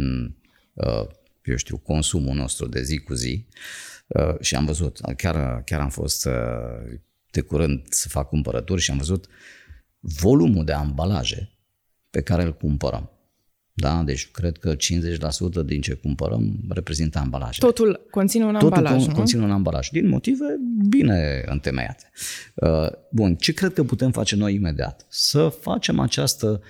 uh, 0.73 1.07
eu 1.43 1.55
știu, 1.55 1.77
consumul 1.77 2.35
nostru 2.35 2.67
de 2.67 2.83
zi 2.83 2.97
cu 2.97 3.13
zi 3.13 3.45
uh, 4.07 4.39
și 4.39 4.55
am 4.55 4.65
văzut, 4.65 4.99
chiar, 5.17 5.61
chiar 5.63 5.79
am 5.79 5.89
fost 5.89 6.25
uh, 6.25 6.97
de 7.31 7.41
curând 7.41 7.85
să 7.89 8.09
fac 8.09 8.27
cumpărături 8.27 8.81
și 8.81 8.91
am 8.91 8.97
văzut 8.97 9.27
volumul 9.99 10.65
de 10.65 10.71
ambalaje 10.71 11.51
pe 12.09 12.21
care 12.21 12.43
îl 12.43 12.53
cumpărăm. 12.53 13.09
Da? 13.77 14.03
Deci 14.03 14.31
cred 14.31 14.57
că 14.57 14.75
50% 14.75 14.77
din 15.65 15.81
ce 15.81 15.93
cumpărăm 15.93 16.59
reprezintă 16.69 17.19
ambalaje. 17.19 17.59
Totul 17.59 18.05
conține 18.09 18.45
un 18.45 18.53
Totul 18.53 18.73
ambalaj, 18.73 18.99
Totul 18.99 19.15
conține 19.15 19.43
un 19.43 19.51
ambalaj, 19.51 19.89
din 19.89 20.07
motive 20.07 20.45
bine 20.89 21.43
întemeiate. 21.45 22.11
Uh, 22.53 22.87
bun, 23.11 23.35
ce 23.35 23.53
cred 23.53 23.73
că 23.73 23.83
putem 23.83 24.11
face 24.11 24.35
noi 24.35 24.53
imediat? 24.53 25.05
Să 25.09 25.47
facem 25.61 25.99
această 25.99 26.61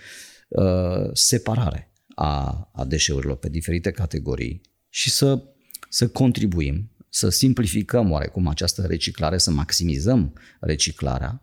uh, 0.48 1.10
separare 1.14 1.92
a, 2.16 2.70
a 2.74 2.86
deșeurilor 2.86 3.38
pe 3.38 3.50
diferite 3.50 3.92
categorii 3.92 4.62
și 4.90 5.12
să, 5.12 5.44
să 5.90 6.08
contribuim, 6.08 6.92
să 7.10 7.30
simplificăm 7.30 8.12
oarecum 8.12 8.48
această 8.48 8.82
reciclare, 8.82 9.38
să 9.38 9.52
maximizăm 9.52 10.34
reciclarea, 10.60 11.42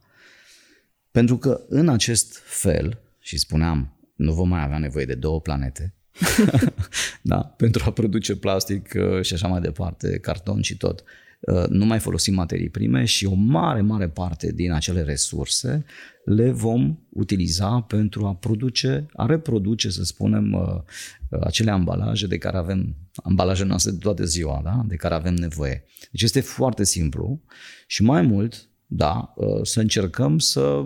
pentru 1.11 1.39
că 1.39 1.61
în 1.69 1.89
acest 1.89 2.41
fel, 2.45 3.01
și 3.19 3.39
spuneam, 3.39 3.97
nu 4.15 4.33
vom 4.33 4.49
mai 4.49 4.63
avea 4.63 4.79
nevoie 4.79 5.05
de 5.05 5.15
două 5.15 5.41
planete 5.41 5.95
da? 7.23 7.41
pentru 7.41 7.83
a 7.87 7.91
produce 7.91 8.37
plastic 8.37 8.95
uh, 8.95 9.23
și 9.23 9.35
așa 9.35 9.49
mai 9.49 9.61
departe, 9.61 10.19
carton 10.19 10.61
și 10.61 10.77
tot. 10.77 11.05
Uh, 11.41 11.65
nu 11.69 11.85
mai 11.85 11.99
folosim 11.99 12.35
materii 12.35 12.69
prime 12.69 13.05
și 13.05 13.27
o 13.27 13.35
mare, 13.35 13.81
mare 13.81 14.09
parte 14.09 14.53
din 14.53 14.73
acele 14.73 15.03
resurse 15.03 15.85
le 16.25 16.51
vom 16.51 16.99
utiliza 17.09 17.81
pentru 17.81 18.27
a 18.27 18.35
produce, 18.35 19.07
a 19.13 19.27
reproduce, 19.27 19.91
să 19.91 20.05
spunem, 20.05 20.53
uh, 20.53 21.41
acele 21.41 21.71
ambalaje 21.71 22.27
de 22.27 22.39
care 22.39 22.57
avem, 22.57 22.97
ambalaje 23.23 23.65
noastre 23.65 23.91
de 23.91 23.99
toată 23.99 24.25
ziua, 24.25 24.61
da? 24.65 24.85
de 24.87 24.97
care 24.97 25.15
avem 25.15 25.35
nevoie. 25.35 25.85
Deci 26.11 26.23
este 26.23 26.41
foarte 26.41 26.85
simplu 26.85 27.43
și 27.87 28.03
mai 28.03 28.23
mult, 28.23 28.69
da, 28.87 29.35
să 29.63 29.81
încercăm 29.81 30.39
să 30.39 30.85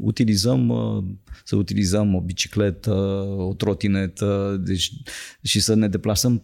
utilizăm, 0.00 0.68
uh, 0.68 1.04
să 1.44 1.56
utilizăm 1.56 2.14
o 2.14 2.20
bicicletă, 2.20 2.94
o 3.38 3.54
trotinetă 3.54 4.60
deci, 4.64 4.92
și 5.42 5.60
să 5.60 5.74
ne 5.74 5.88
deplasăm 5.88 6.42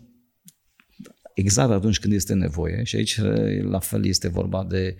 exact 1.35 1.71
atunci 1.71 1.99
când 1.99 2.12
este 2.12 2.35
nevoie 2.35 2.83
și 2.85 2.97
aici 2.97 3.21
la 3.62 3.79
fel 3.79 4.07
este 4.07 4.29
vorba 4.29 4.64
de 4.64 4.97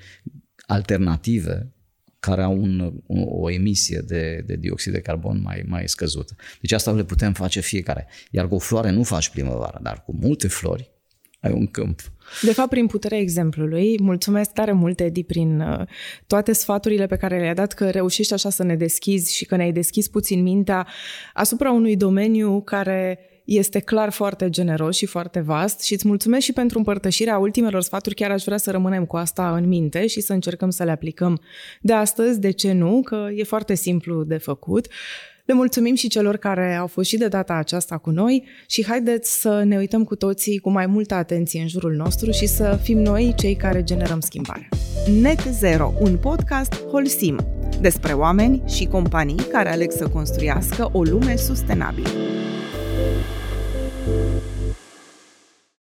alternative 0.67 1.71
care 2.19 2.43
au 2.43 2.57
un, 2.57 2.93
o 3.07 3.51
emisie 3.51 3.99
de, 3.99 4.43
de 4.47 4.57
dioxid 4.57 4.93
de 4.93 5.01
carbon 5.01 5.41
mai, 5.41 5.65
mai 5.67 5.89
scăzută. 5.89 6.37
Deci 6.61 6.73
asta 6.73 6.93
le 6.93 7.05
putem 7.05 7.33
face 7.33 7.61
fiecare. 7.61 8.07
Iar 8.31 8.49
cu 8.49 8.55
o 8.55 8.59
floare 8.59 8.91
nu 8.91 9.03
faci 9.03 9.31
primăvara, 9.31 9.79
dar 9.83 10.03
cu 10.05 10.17
multe 10.21 10.49
flori 10.49 10.96
ai 11.41 11.53
un 11.53 11.67
câmp. 11.67 12.01
De 12.43 12.53
fapt, 12.53 12.69
prin 12.69 12.87
puterea 12.87 13.19
exemplului, 13.19 13.97
mulțumesc 14.01 14.53
tare 14.53 14.73
mult, 14.73 15.01
Edi, 15.01 15.25
prin 15.25 15.61
uh, 15.61 15.87
toate 16.27 16.53
sfaturile 16.53 17.07
pe 17.07 17.17
care 17.17 17.39
le-ai 17.39 17.55
dat, 17.55 17.73
că 17.73 17.91
reușești 17.91 18.33
așa 18.33 18.51
să 18.51 18.63
ne 18.63 18.77
deschizi 18.77 19.35
și 19.35 19.45
că 19.45 19.57
ne-ai 19.57 19.73
deschis 19.73 20.09
puțin 20.09 20.43
mintea 20.43 20.87
asupra 21.33 21.71
unui 21.71 21.97
domeniu 21.97 22.61
care 22.61 23.19
este 23.45 23.79
clar 23.79 24.11
foarte 24.11 24.51
generos 24.51 24.97
și 24.97 25.07
foarte 25.07 25.41
vast 25.41 25.83
și 25.83 25.93
îți 25.93 26.09
mulțumesc 26.09 26.45
și 26.45 26.53
pentru 26.53 26.79
împărtășirea 26.79 27.39
ultimelor 27.39 27.83
sfaturi. 27.83 28.15
Chiar 28.15 28.31
aș 28.31 28.45
vrea 28.45 28.57
să 28.57 28.71
rămânem 28.71 29.05
cu 29.05 29.17
asta 29.17 29.57
în 29.57 29.69
minte 29.69 30.07
și 30.07 30.21
să 30.21 30.33
încercăm 30.33 30.71
să 30.71 30.85
le 30.85 30.91
aplicăm 30.91 31.41
de 31.81 31.93
astăzi, 31.93 32.41
de 32.41 32.51
ce 32.51 32.73
nu, 32.73 33.03
că 33.05 33.29
e 33.35 33.43
foarte 33.43 33.75
simplu 33.75 34.23
de 34.23 34.37
făcut. 34.37 34.87
Le 35.47 35.55
mulțumim 35.55 35.95
și 35.95 36.09
celor 36.09 36.37
care 36.37 36.75
au 36.75 36.87
fost 36.87 37.09
și 37.09 37.17
de 37.17 37.29
data 37.29 37.55
aceasta 37.55 37.99
cu 37.99 38.11
noi 38.11 38.45
și 38.67 38.85
haideți 38.87 39.41
să 39.41 39.63
ne 39.65 39.77
uităm 39.77 40.05
cu 40.05 40.17
toții 40.17 40.59
cu 40.59 40.71
mai 40.71 40.87
multă 40.87 41.15
atenție 41.15 41.61
în 41.61 41.69
jurul 41.69 41.93
nostru 41.93 42.31
și 42.31 42.47
să 42.47 42.79
fim 42.83 42.99
noi 42.99 43.35
cei 43.37 43.55
care 43.55 43.83
generăm 43.83 44.21
schimbarea. 44.21 44.69
Net 45.21 45.41
Zero, 45.41 45.93
un 46.01 46.17
podcast 46.17 46.85
Holsim, 46.91 47.47
despre 47.81 48.13
oameni 48.13 48.63
și 48.67 48.85
companii 48.87 49.47
care 49.53 49.73
aleg 49.73 49.91
să 49.91 50.09
construiască 50.09 50.89
o 50.93 51.03
lume 51.03 51.37
sustenabilă. 51.37 52.09